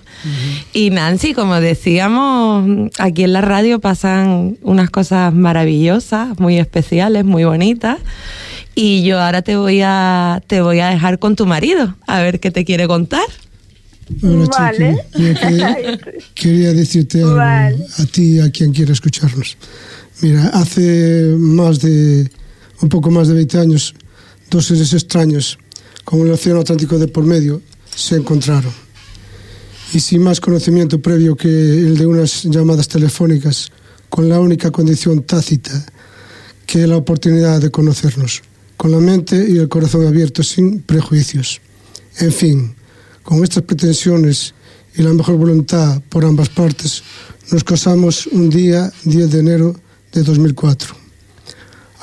[0.73, 7.45] Y Nancy, como decíamos, aquí en la radio pasan unas cosas maravillosas, muy especiales, muy
[7.45, 7.97] bonitas.
[8.75, 12.39] Y yo ahora te voy a, te voy a dejar con tu marido, a ver
[12.39, 13.25] qué te quiere contar.
[14.21, 15.05] Hola, Vale.
[15.13, 15.99] quería,
[16.33, 17.85] quería decirte algo Vale.
[17.97, 19.57] a ti y a quien quiera escucharnos.
[20.21, 22.29] Mira, hace más de,
[22.81, 23.93] un poco más de 20 años,
[24.49, 25.57] dos seres extraños,
[26.03, 27.61] con el Océano Atlántico de por medio,
[27.95, 28.71] se encontraron.
[29.93, 33.71] Y sin más conocimiento previo que el de unas llamadas telefónicas,
[34.09, 35.85] con la única condición tácita
[36.65, 38.41] que la oportunidad de conocernos,
[38.75, 41.61] con la mente y el corazón abiertos sin prejuicios.
[42.19, 42.75] En fin,
[43.27, 44.53] con estas pretensiones
[44.95, 47.03] y la mejor voluntad por ambas partes,
[47.51, 49.75] nos casamos un día 10 de enero
[50.13, 50.95] de 2004.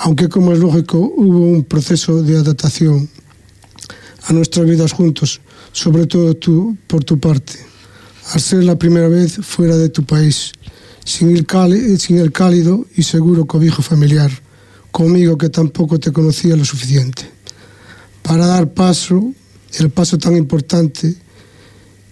[0.01, 3.09] Aunque como es lógico hubo un proceso de adaptación
[4.25, 5.41] a nuestras vidas juntos,
[5.73, 7.55] sobre todo tú por tu parte,
[8.35, 10.53] al ser la primera vez fuera de tu país,
[11.07, 14.31] sin el, cáli- sin el cálido y seguro cobijo familiar,
[14.91, 17.23] conmigo que tampoco te conocía lo suficiente.
[18.21, 19.33] Para dar paso,
[19.79, 21.15] el paso tan importante,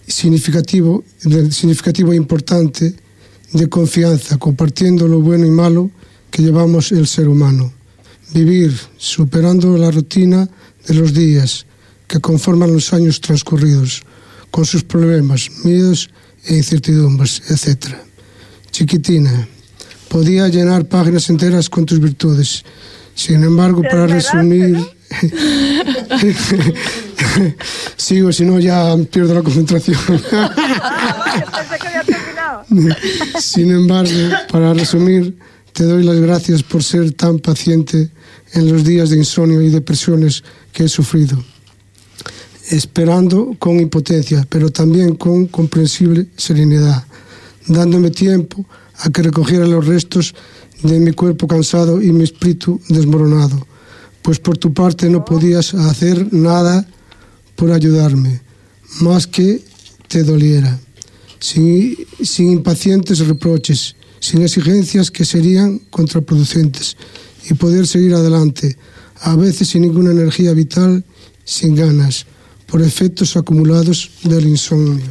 [0.07, 1.03] significativo,
[1.51, 2.93] significativo e importante
[3.53, 5.89] de confianza, compartiendo lo bueno y malo
[6.29, 7.71] que llevamos el ser humano.
[8.33, 10.49] Vivir superando la rutina
[10.87, 11.65] de los días
[12.07, 14.03] que conforman los años transcurridos,
[14.51, 16.09] con sus problemas, miedos
[16.45, 17.95] e incertidumbres, etc.
[18.71, 19.47] Chiquitina,
[20.09, 22.63] podía llenar páginas enteras con tus virtudes.
[23.15, 24.77] Sin embargo, para resumir...
[27.97, 29.97] Sigo, si no ya pierdo la concentración.
[33.39, 34.11] Sin embargo,
[34.51, 35.37] para resumir,
[35.73, 38.09] te doy las gracias por ser tan paciente
[38.53, 41.43] en los días de insomnio y depresiones que he sufrido,
[42.69, 47.03] esperando con impotencia, pero también con comprensible serenidad,
[47.67, 48.65] dándome tiempo
[48.97, 50.35] a que recogiera los restos
[50.83, 53.65] de mi cuerpo cansado y mi espíritu desmoronado,
[54.21, 56.85] pues por tu parte no podías hacer nada
[57.55, 58.41] por ayudarme,
[59.01, 59.61] más que
[60.07, 60.79] te doliera,
[61.39, 66.97] sin, sin impacientes reproches, sin exigencias que serían contraproducentes,
[67.49, 68.77] y poder seguir adelante,
[69.21, 71.03] a veces sin ninguna energía vital,
[71.43, 72.25] sin ganas,
[72.67, 75.05] por efectos acumulados del insomnio.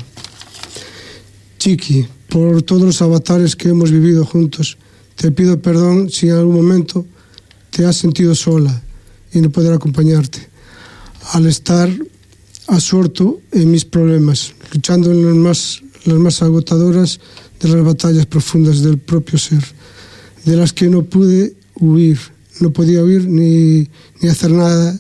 [1.59, 4.78] Chiqui, por todos los avatares que hemos vivido juntos,
[5.16, 7.07] te pido perdón si en algún momento
[7.70, 8.82] te has sentido sola
[9.32, 10.49] y no poder acompañarte.
[11.32, 11.88] Al estar
[12.68, 17.20] absorto en mis problemas, luchando en las más, las más agotadoras
[17.60, 19.62] de las batallas profundas del propio ser,
[20.44, 22.18] de las que no pude huir,
[22.60, 23.88] no podía huir ni,
[24.20, 24.98] ni hacer nada,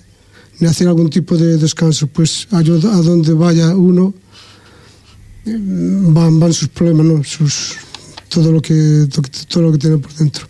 [0.58, 4.14] ni hacer algún tipo de descanso, pues a, donde vaya uno
[5.44, 7.24] eh, van, van sus problemas, ¿no?
[7.24, 7.74] sus,
[8.28, 9.08] todo, lo que,
[9.48, 10.46] todo lo que tiene por dentro.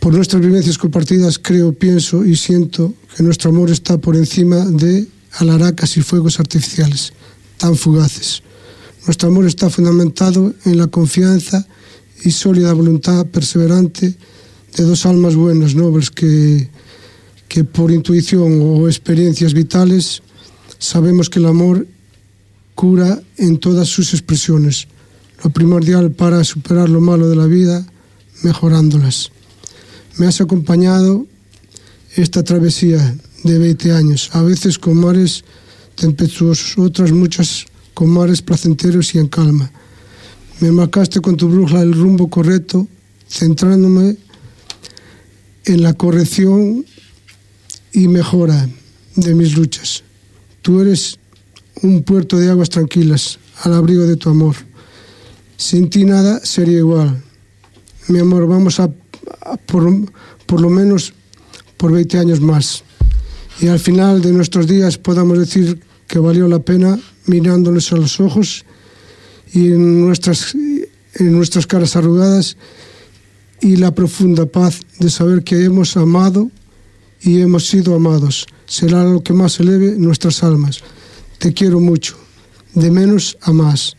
[0.00, 5.06] Por nuestras vivencias compartidas, creo, pienso y siento que nuestro amor está por encima de
[5.36, 7.12] alaracas y fuegos artificiales
[7.58, 8.42] tan fugaces.
[9.06, 11.66] Nuestro amor está fundamentado en la confianza
[12.24, 14.14] y sólida voluntad perseverante
[14.76, 16.68] de dos almas buenas, nobles, que,
[17.48, 20.22] que por intuición o experiencias vitales
[20.78, 21.86] sabemos que el amor
[22.74, 24.88] cura en todas sus expresiones,
[25.42, 27.86] lo primordial para superar lo malo de la vida,
[28.42, 29.30] mejorándolas.
[30.16, 31.26] Me has acompañado
[32.16, 35.44] esta travesía de 20 años, a veces con mares
[35.94, 39.70] tempestuosos, otras muchas con mares placenteros y en calma.
[40.60, 42.88] Me marcaste con tu brújula el rumbo correcto,
[43.28, 44.16] centrándome
[45.66, 46.84] en la corrección
[47.92, 48.68] y mejora
[49.14, 50.02] de mis luchas.
[50.62, 51.18] Tú eres
[51.82, 54.56] un puerto de aguas tranquilas, al abrigo de tu amor.
[55.56, 57.22] Sin ti nada sería igual.
[58.08, 58.84] Mi amor, vamos a,
[59.42, 59.86] a por,
[60.46, 61.12] por lo menos
[61.76, 62.82] por 20 años más.
[63.60, 68.20] Y al final de nuestros días podamos decir que valió la pena mirándonos a los
[68.20, 68.64] ojos
[69.52, 72.56] y en nuestras, en nuestras caras arrugadas
[73.60, 76.50] y la profunda paz de saber que hemos amado
[77.22, 78.46] y hemos sido amados.
[78.66, 80.82] Será lo que más eleve nuestras almas.
[81.38, 82.16] Te quiero mucho,
[82.74, 83.96] de menos a más.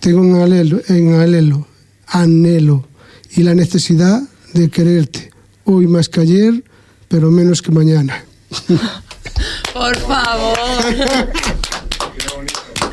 [0.00, 1.66] Tengo un anhelo, en anhelo,
[2.06, 2.86] anhelo
[3.34, 4.22] y la necesidad
[4.54, 5.30] de quererte,
[5.64, 6.64] hoy más que ayer,
[7.08, 8.24] pero menos que mañana.
[9.72, 10.58] Por favor.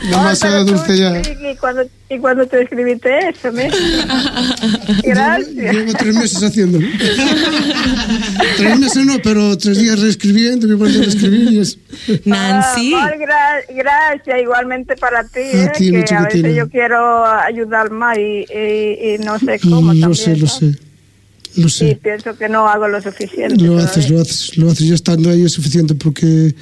[0.03, 1.17] Demasiado dulce ya.
[1.19, 3.51] ¿Y, y cuando, ¿Y cuando te escribiste eso?
[3.51, 3.69] me?
[5.03, 5.73] Gracias.
[5.73, 6.87] Llevo tres meses haciéndolo.
[8.57, 11.77] tres meses no, pero tres días reescribiendo, me volví a reescribir y es...
[12.25, 12.93] Nancy.
[12.93, 17.25] Ah, Mar, gra- gracias, igualmente para ti, A eh, ti, que a veces yo quiero
[17.25, 20.47] ayudar más y, y- y no sé cómo Lo también, sé, lo ¿no?
[20.47, 20.71] sé.
[21.57, 21.99] Lo Y sé.
[22.03, 23.55] pienso que no hago lo suficiente.
[23.63, 24.87] Lo haces, lo haces, lo haces.
[24.87, 26.53] Ya estando ahí es suficiente porque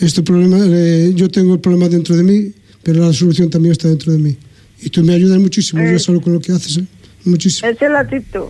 [0.00, 3.88] este problema, eh, yo tengo el problema dentro de mí, pero la solución también está
[3.88, 4.36] dentro de mí.
[4.82, 5.92] Y tú me ayudas muchísimo, Eh.
[5.92, 6.84] yo solo con lo que haces, ¿eh?
[7.24, 7.68] muchísimo.
[7.70, 8.46] Esa es la actitud.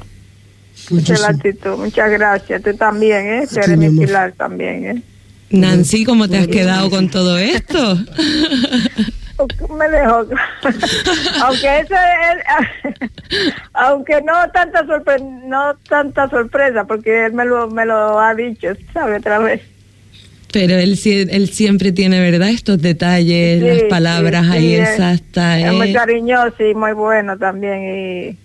[0.99, 1.77] Esa es la actitud.
[1.77, 2.63] Muchas gracias.
[2.63, 3.47] Tú también, ¿eh?
[3.53, 5.03] Tú eres mi pilar también, ¿eh?
[5.51, 7.99] Nancy, ¿cómo te has quedado con todo esto?
[9.77, 10.27] me dejó.
[11.45, 17.85] aunque eso es, aunque no tanta sorpresa, no tanta sorpresa, porque él me lo, me
[17.87, 19.17] lo ha dicho, ¿sabe?
[19.17, 19.63] Otra vez.
[20.53, 22.49] Pero él, él siempre tiene, ¿verdad?
[22.49, 25.61] Estos detalles, Sí, las palabras sí, ahí sí, exactas.
[25.63, 25.93] Es muy ¿eh?
[25.93, 27.85] cariñoso y muy bueno también.
[27.85, 28.39] Y,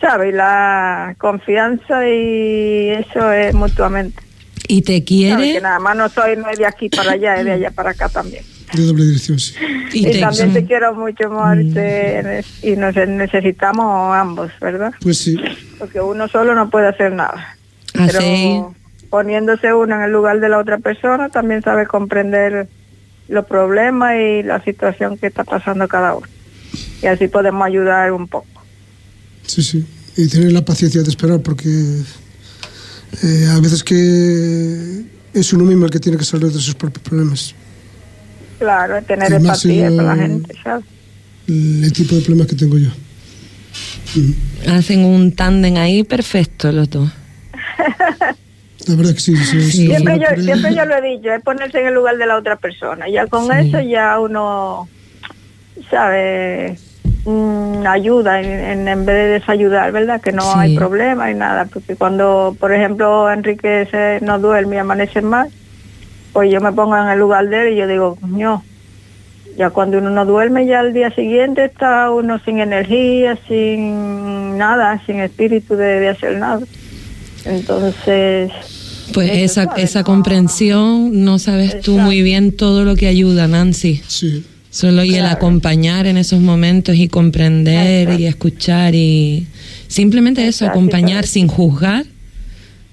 [0.00, 0.34] ¿sabes?
[0.34, 4.20] La confianza y eso es mutuamente.
[4.68, 5.54] Y te quiere.
[5.54, 7.90] Que nada más no soy no es de aquí para allá, es de allá para
[7.90, 8.44] acá también.
[8.74, 9.54] De doble dirección, sí.
[9.92, 14.92] Y, también te quiero mucho, amor, te- y nos necesitamos ambos, ¿verdad?
[15.00, 15.36] Pues sí.
[15.78, 17.56] Porque uno solo no puede hacer nada.
[17.94, 18.12] Así.
[18.12, 18.74] Pero
[19.10, 22.68] poniéndose uno en el lugar de la otra persona, también sabe comprender
[23.28, 26.26] los problemas y la situación que está pasando cada uno.
[27.02, 28.46] Y así podemos ayudar un poco.
[29.46, 29.86] Sí, sí.
[30.16, 31.68] Y tener la paciencia de esperar porque
[33.22, 35.02] eh, a veces que
[35.34, 37.54] es uno mismo el que tiene que salir de sus propios problemas.
[38.62, 40.84] Claro, tener Y más empatía con la no- gente, ¿sabes?
[41.48, 42.90] El, tipo de problemas que tengo yo.
[44.68, 47.10] Hacen un tándem ahí perfecto los dos.
[48.86, 49.36] La verdad que sí.
[49.36, 52.16] sí, sí, Siempre sí, yo, siempre yo lo he dicho, es ponerse en el lugar
[52.18, 53.08] de la otra persona.
[53.08, 53.52] Ya con Sí.
[53.68, 54.88] eso ya uno,
[55.90, 56.78] sabe,
[57.24, 60.20] Mm, ayuda en, en, en vez de desayudar, ¿verdad?
[60.20, 60.58] Que no Sí.
[60.58, 61.66] hay problema y nada.
[61.66, 65.48] Porque cuando, por ejemplo, Enrique se, no duerme y amanece mal,
[66.32, 68.62] pues yo me pongo en el lugar de él y yo digo, coño,
[69.56, 75.00] ya cuando uno no duerme, ya al día siguiente está uno sin energía, sin nada,
[75.04, 76.60] sin espíritu de, de hacer nada.
[77.44, 78.50] Entonces,
[79.12, 84.00] Pues esa, esa comprensión, no sabes tú muy bien todo lo que ayuda, Nancy.
[84.06, 84.44] Sí.
[84.70, 89.46] Solo y el acompañar en esos momentos y comprender y escuchar y
[89.86, 92.06] simplemente eso, Exacto, acompañar sin juzgar.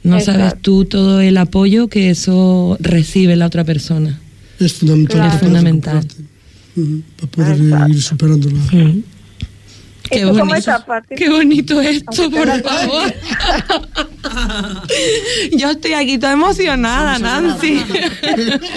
[0.04, 0.60] No sabes Exacto.
[0.62, 4.20] tú todo el apoyo que eso recibe la otra persona.
[4.60, 5.20] Es fundamental.
[5.20, 6.08] Es para fundamental.
[7.18, 8.60] Para poder eh, ir superándola.
[8.72, 9.04] Mm.
[10.10, 10.86] ¿y Qué bonito.
[11.16, 13.14] Qué bonito esto, por favor.
[15.52, 17.82] Yo estoy aquí toda emocionada, Nancy.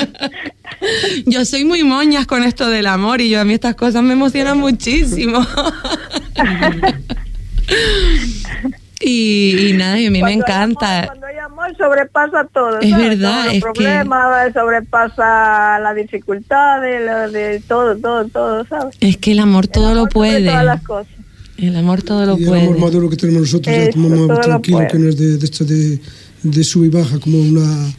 [1.26, 4.14] Yo soy muy moñas con esto del amor y yo a mí estas cosas me
[4.14, 5.46] emocionan muchísimo.
[9.04, 10.98] Y, y nada, y a mí me Cuando hay encanta.
[10.98, 12.78] amor- cuando hay amor sobrepasa todo.
[12.80, 13.08] Es ¿sabes?
[13.08, 18.96] verdad, Todos los es que- problemas, sobrepasa las dificultades, lo de todo, todo, todo, ¿sabes?
[19.00, 20.46] Es que el amor todo lo Sobre puede.
[20.46, 21.12] todas las cosas.
[21.58, 22.80] El amor todo lo y el amor puede.
[22.80, 24.88] maduro que tenemos nosotros, ya Eso, tomamos todo lo tranquilo, puede.
[24.88, 26.00] que no es de, de esto de,
[26.42, 27.92] de sub y baja, como una,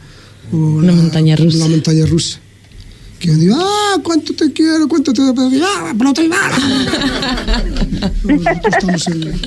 [0.52, 1.56] Una la- montaña rusa.
[1.58, 2.38] Una montaña rusa.
[3.20, 6.36] Que yo digo, ah, cuánto te quiero, cuánto te ¡Ah, pero no te No,
[8.24, 9.40] nosotros estamos en.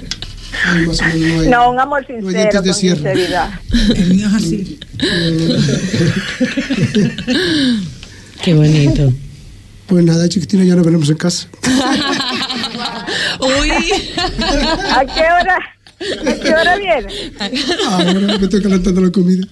[0.85, 2.97] Más o menos, no hay- No, un amor sincero, de con sierra.
[2.97, 3.49] sinceridad.
[3.95, 4.77] El mío es así.
[8.43, 9.13] Qué bonito.
[9.87, 11.47] Pues nada, chiquitina, ya nos veremos en casa.
[13.39, 13.71] Uy.
[14.93, 15.57] ¿A qué hora?
[16.29, 17.07] ¿A qué hora viene?
[17.87, 19.47] Ahora me estoy calentando la comida.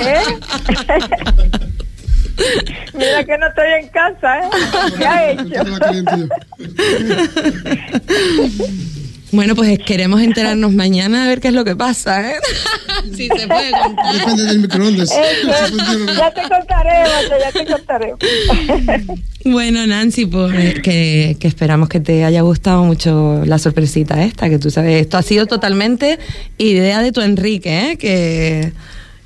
[0.00, 0.22] ¿Eh?
[2.94, 4.48] Mira que no estoy en casa, ¿eh?
[4.98, 5.64] ¿Qué ha hecho?
[9.32, 12.36] Bueno, pues queremos enterarnos mañana a ver qué es lo que pasa, ¿eh?
[13.16, 14.14] si se puede contar.
[14.14, 15.10] Depende del microondas.
[15.10, 18.14] Eso, ya te contaré, Marta, ya te contaré.
[19.42, 24.58] Bueno, Nancy, pues que, que esperamos que te haya gustado mucho la sorpresita esta, que
[24.58, 26.18] tú sabes, esto ha sido totalmente
[26.58, 27.96] idea de tu Enrique, ¿eh?
[27.96, 28.74] que,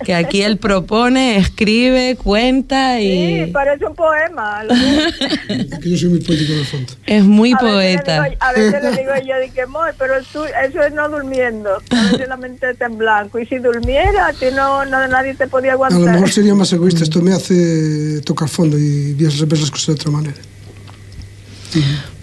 [0.05, 4.63] que aquí él propone, escribe, cuenta Sí, y parece un poema.
[5.49, 6.93] Es que yo soy muy poético en el fondo.
[7.07, 7.73] es muy A veces le
[8.03, 8.25] poeta.
[8.25, 11.71] digo- a veces le digo yo, de que "Moy, pero tú, eso es no durmiendo.
[11.91, 13.39] A veces la mente está en blanco.
[13.39, 16.15] Y si durmiera, a ti no, no nadie te podía A lo aguantar.
[16.15, 17.05] mejor sería más egoísta.
[17.05, 20.37] Esto me hace tocar fondo y ver ver las cosas de otra manera.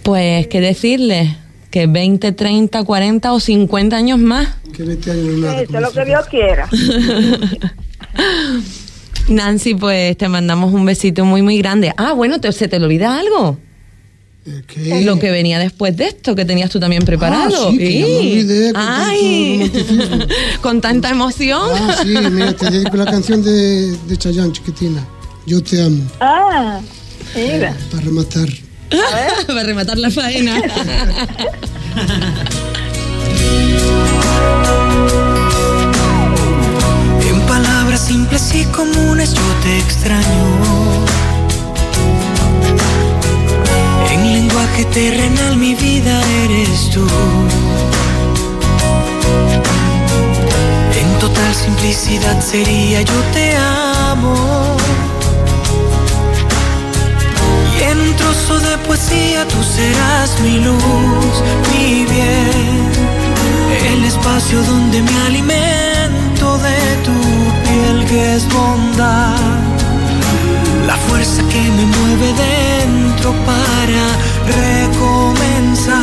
[0.04, 1.38] Pues, ¿qué decirle?
[1.72, 4.48] Que 20, 30, 40 o 50 años más.
[4.76, 5.62] Que 20 años no es nada.
[5.62, 6.70] Eso es lo que Dios quiera.
[9.30, 11.94] Nancy, pues te mandamos un besito muy, muy grande.
[11.98, 13.58] Ah, bueno, te- ¿se te olvida algo?
[14.68, 15.02] ¿Qué?
[15.04, 17.70] Lo que venía después de esto, que tenías tú también preparado.
[17.70, 20.28] Ah, sí, ya me olvidé con Ay, tanto
[20.62, 21.62] con tanta emoción.
[21.74, 25.06] Ah, sí, mira, te dedico la canción de, de Chayanne, chiquitina.
[25.46, 26.80] Yo te amo, Ah,
[27.36, 27.78] mira.
[27.92, 28.50] para rematar.
[29.48, 30.58] Para rematar la faena.
[37.30, 40.26] En palabras simples y comunes yo te extraño.
[44.12, 47.08] En lenguaje terrenal mi vida eres tú.
[51.00, 54.78] En total simplicidad sería yo te amo.
[58.88, 61.34] poesía tú serás mi luz,
[61.72, 62.92] mi bien,
[63.94, 67.18] el espacio donde me alimento de tu
[67.64, 69.36] piel que es bondad,
[70.88, 74.04] la fuerza que me mueve dentro para
[74.60, 76.01] recomenzar.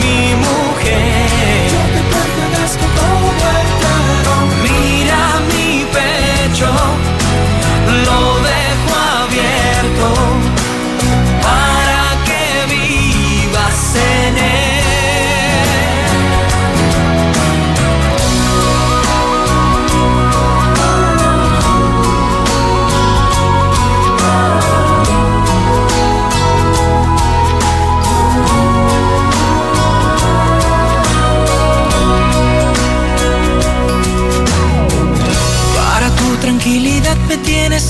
[0.00, 0.23] Serás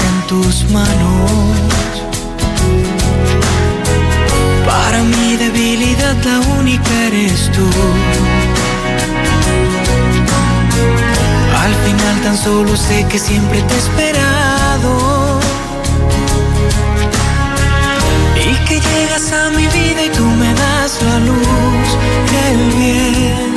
[0.00, 1.84] en tus manos.
[4.66, 7.66] Para mi debilidad la única eres tú.
[11.64, 15.40] Al final tan solo sé que siempre te he esperado.
[18.36, 21.88] Y que llegas a mi vida y tú me das la luz,
[22.48, 23.54] el bien.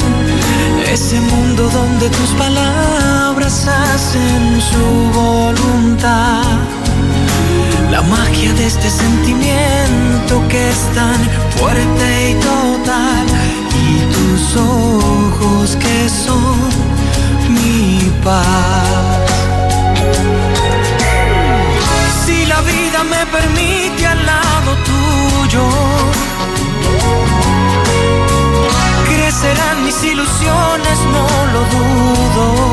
[0.92, 3.37] Ese mundo donde tus palabras
[3.68, 4.86] hacen su
[5.20, 6.44] voluntad.
[7.92, 11.20] La magia de este sentimiento que es tan
[11.58, 13.26] fuerte y total.
[13.86, 16.58] Y tus ojos que son
[17.50, 19.28] mi paz.
[22.26, 25.68] Si la vida me permite al lado tuyo,
[29.10, 32.67] crecerán mis ilusiones, no lo dudo.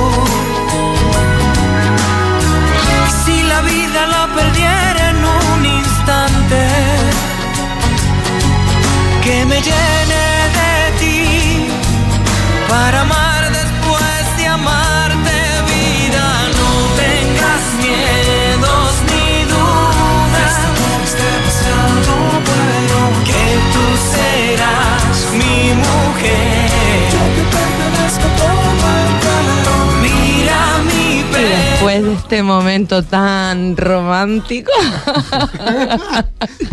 [32.15, 34.71] Este momento tan romántico,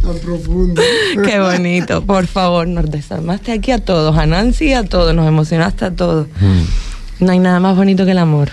[0.01, 0.81] Tan profundo.
[1.25, 5.27] qué bonito, por favor, nos desarmaste aquí a todos, a Nancy y a todos, nos
[5.27, 6.27] emocionaste a todos.
[7.19, 8.49] No hay nada más bonito que el amor.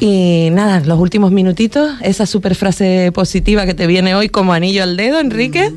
[0.00, 4.82] Y nada, los últimos minutitos, esa super frase positiva que te viene hoy como anillo
[4.82, 5.72] al dedo, Enrique.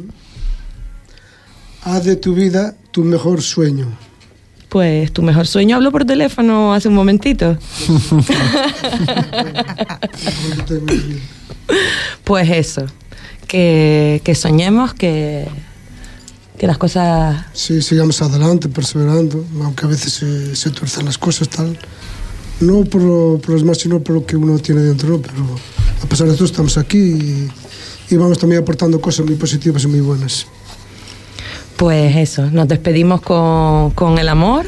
[1.84, 3.88] Haz de tu vida tu mejor sueño.
[4.74, 7.56] Pues tu mejor sueño habló por teléfono hace un momentito.
[12.24, 12.86] Pues eso,
[13.48, 15.48] que, que soñemos, que,
[16.58, 17.46] que las cosas...
[17.54, 21.78] Sí, sigamos adelante, perseverando, aunque a veces se, se tuerzan las cosas, tal.
[22.62, 25.44] No por, lo- por los demás, sino por lo que uno tiene dentro, pero
[26.02, 27.50] a pesar de todo estamos aquí y,
[28.10, 30.48] y vamos también aportando cosas muy positivas y muy buenas.
[31.78, 34.68] Pues eso, nos despedimos con, con el amor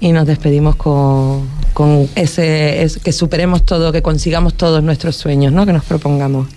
[0.00, 5.52] y nos despedimos con, con ese, es- que superemos todo, que consigamos todos nuestros sueños,
[5.52, 5.64] ¿no?
[5.66, 6.48] Que nos propongamos.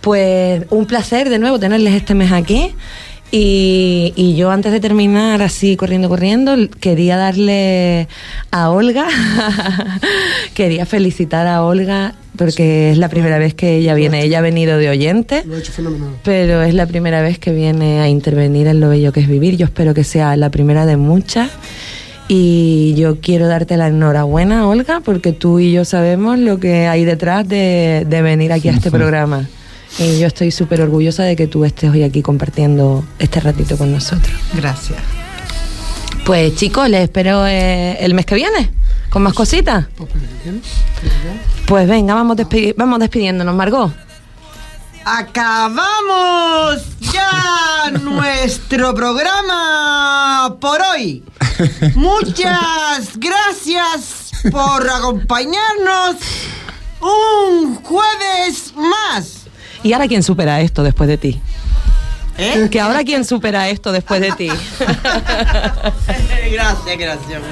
[0.00, 2.74] Pues un placer de nuevo tenerles este mes aquí.
[3.32, 8.06] Y, y yo antes de terminar así corriendo, corriendo, quería darle
[8.52, 9.08] a Olga,
[10.54, 14.22] quería felicitar a Olga porque es la primera vez que ella viene.
[14.22, 16.10] Ella ha venido de oyente Lo ha hecho fenomenal.
[16.22, 19.56] pero es la primera vez que viene a intervenir en lo bello que es vivir.
[19.56, 21.50] Yo espero que sea la primera de muchas.
[22.28, 27.04] Y yo quiero darte la enhorabuena, Olga, porque tú y yo sabemos lo que hay
[27.04, 29.48] detrás de, de venir aquí a este programa.
[29.98, 33.92] Y yo estoy súper orgullosa de que tú estés hoy aquí compartiendo este ratito con
[33.92, 34.34] nosotros.
[34.52, 34.98] Gracias.
[36.26, 38.70] Pues chicos, les espero eh, el mes que viene
[39.10, 39.86] con más cositas.
[41.66, 43.92] Pues venga, vamos, despedi- vamos despidiéndonos, Margot.
[45.04, 46.82] Acabamos
[47.12, 51.22] ya nuestro programa por hoy.
[51.94, 56.16] Muchas gracias por acompañarnos
[57.00, 59.35] un jueves más.
[59.86, 61.40] ¿Y ahora quién supera esto después de ti?
[62.38, 62.68] ¿Eh?
[62.70, 64.48] Que ahora quién supera esto después de ti.
[66.52, 67.42] gracias, gracias.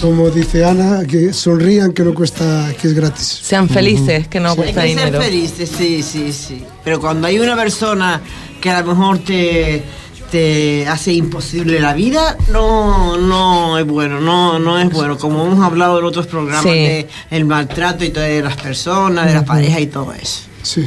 [0.00, 3.40] Como dice Ana, que sonrían, que no cuesta, que es gratis.
[3.42, 5.20] Sean felices, que no Hay cuesta que dinero.
[5.20, 6.64] ser felices, sí, sí, sí.
[6.84, 8.20] Pero cuando hay una persona
[8.60, 9.82] que a lo mejor te,
[10.30, 15.16] te hace imposible la vida, no, no es bueno, no, no es bueno.
[15.18, 16.70] Como hemos hablado en otros programas Sí.
[16.70, 20.42] de el maltrato y todo de las personas, de las parejas y todo eso.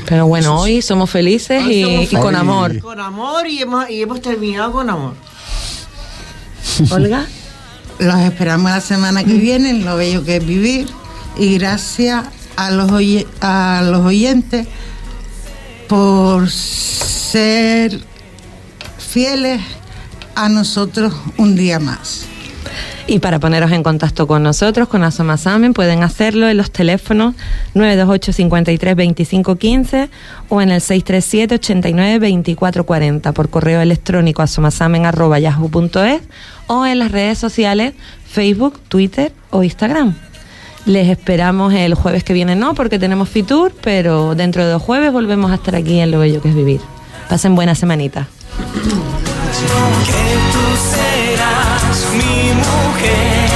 [0.05, 2.79] Pero bueno, hoy somos felices y, Somos y con amor.
[2.79, 5.15] Con amor y hemos, y hemos terminado con amor.
[6.91, 7.25] Olga.
[7.99, 10.87] los esperamos la semana que viene en Lo Bello que es Vivir
[11.37, 12.25] y gracias
[12.55, 14.67] a los, oye- a los oyentes
[15.87, 17.99] por ser
[18.97, 19.61] fieles
[20.35, 22.25] a nosotros un día más.
[23.07, 27.35] Y para poneros en contacto con nosotros, con Asomasamen, pueden hacerlo en los teléfonos
[27.73, 30.09] 928 53 25 15
[30.49, 36.21] o en el 637 89 24 40 por correo electrónico asomasamen.yahoo.es
[36.67, 37.93] o en las redes sociales
[38.29, 40.15] Facebook, Twitter o Instagram.
[40.85, 45.11] Les esperamos el jueves que viene, no, porque tenemos Fitur, pero dentro de dos jueves
[45.11, 46.81] volvemos a estar aquí en Lo Bello que es Vivir.
[47.29, 48.27] Pasen buena semanita.
[53.01, 53.50] que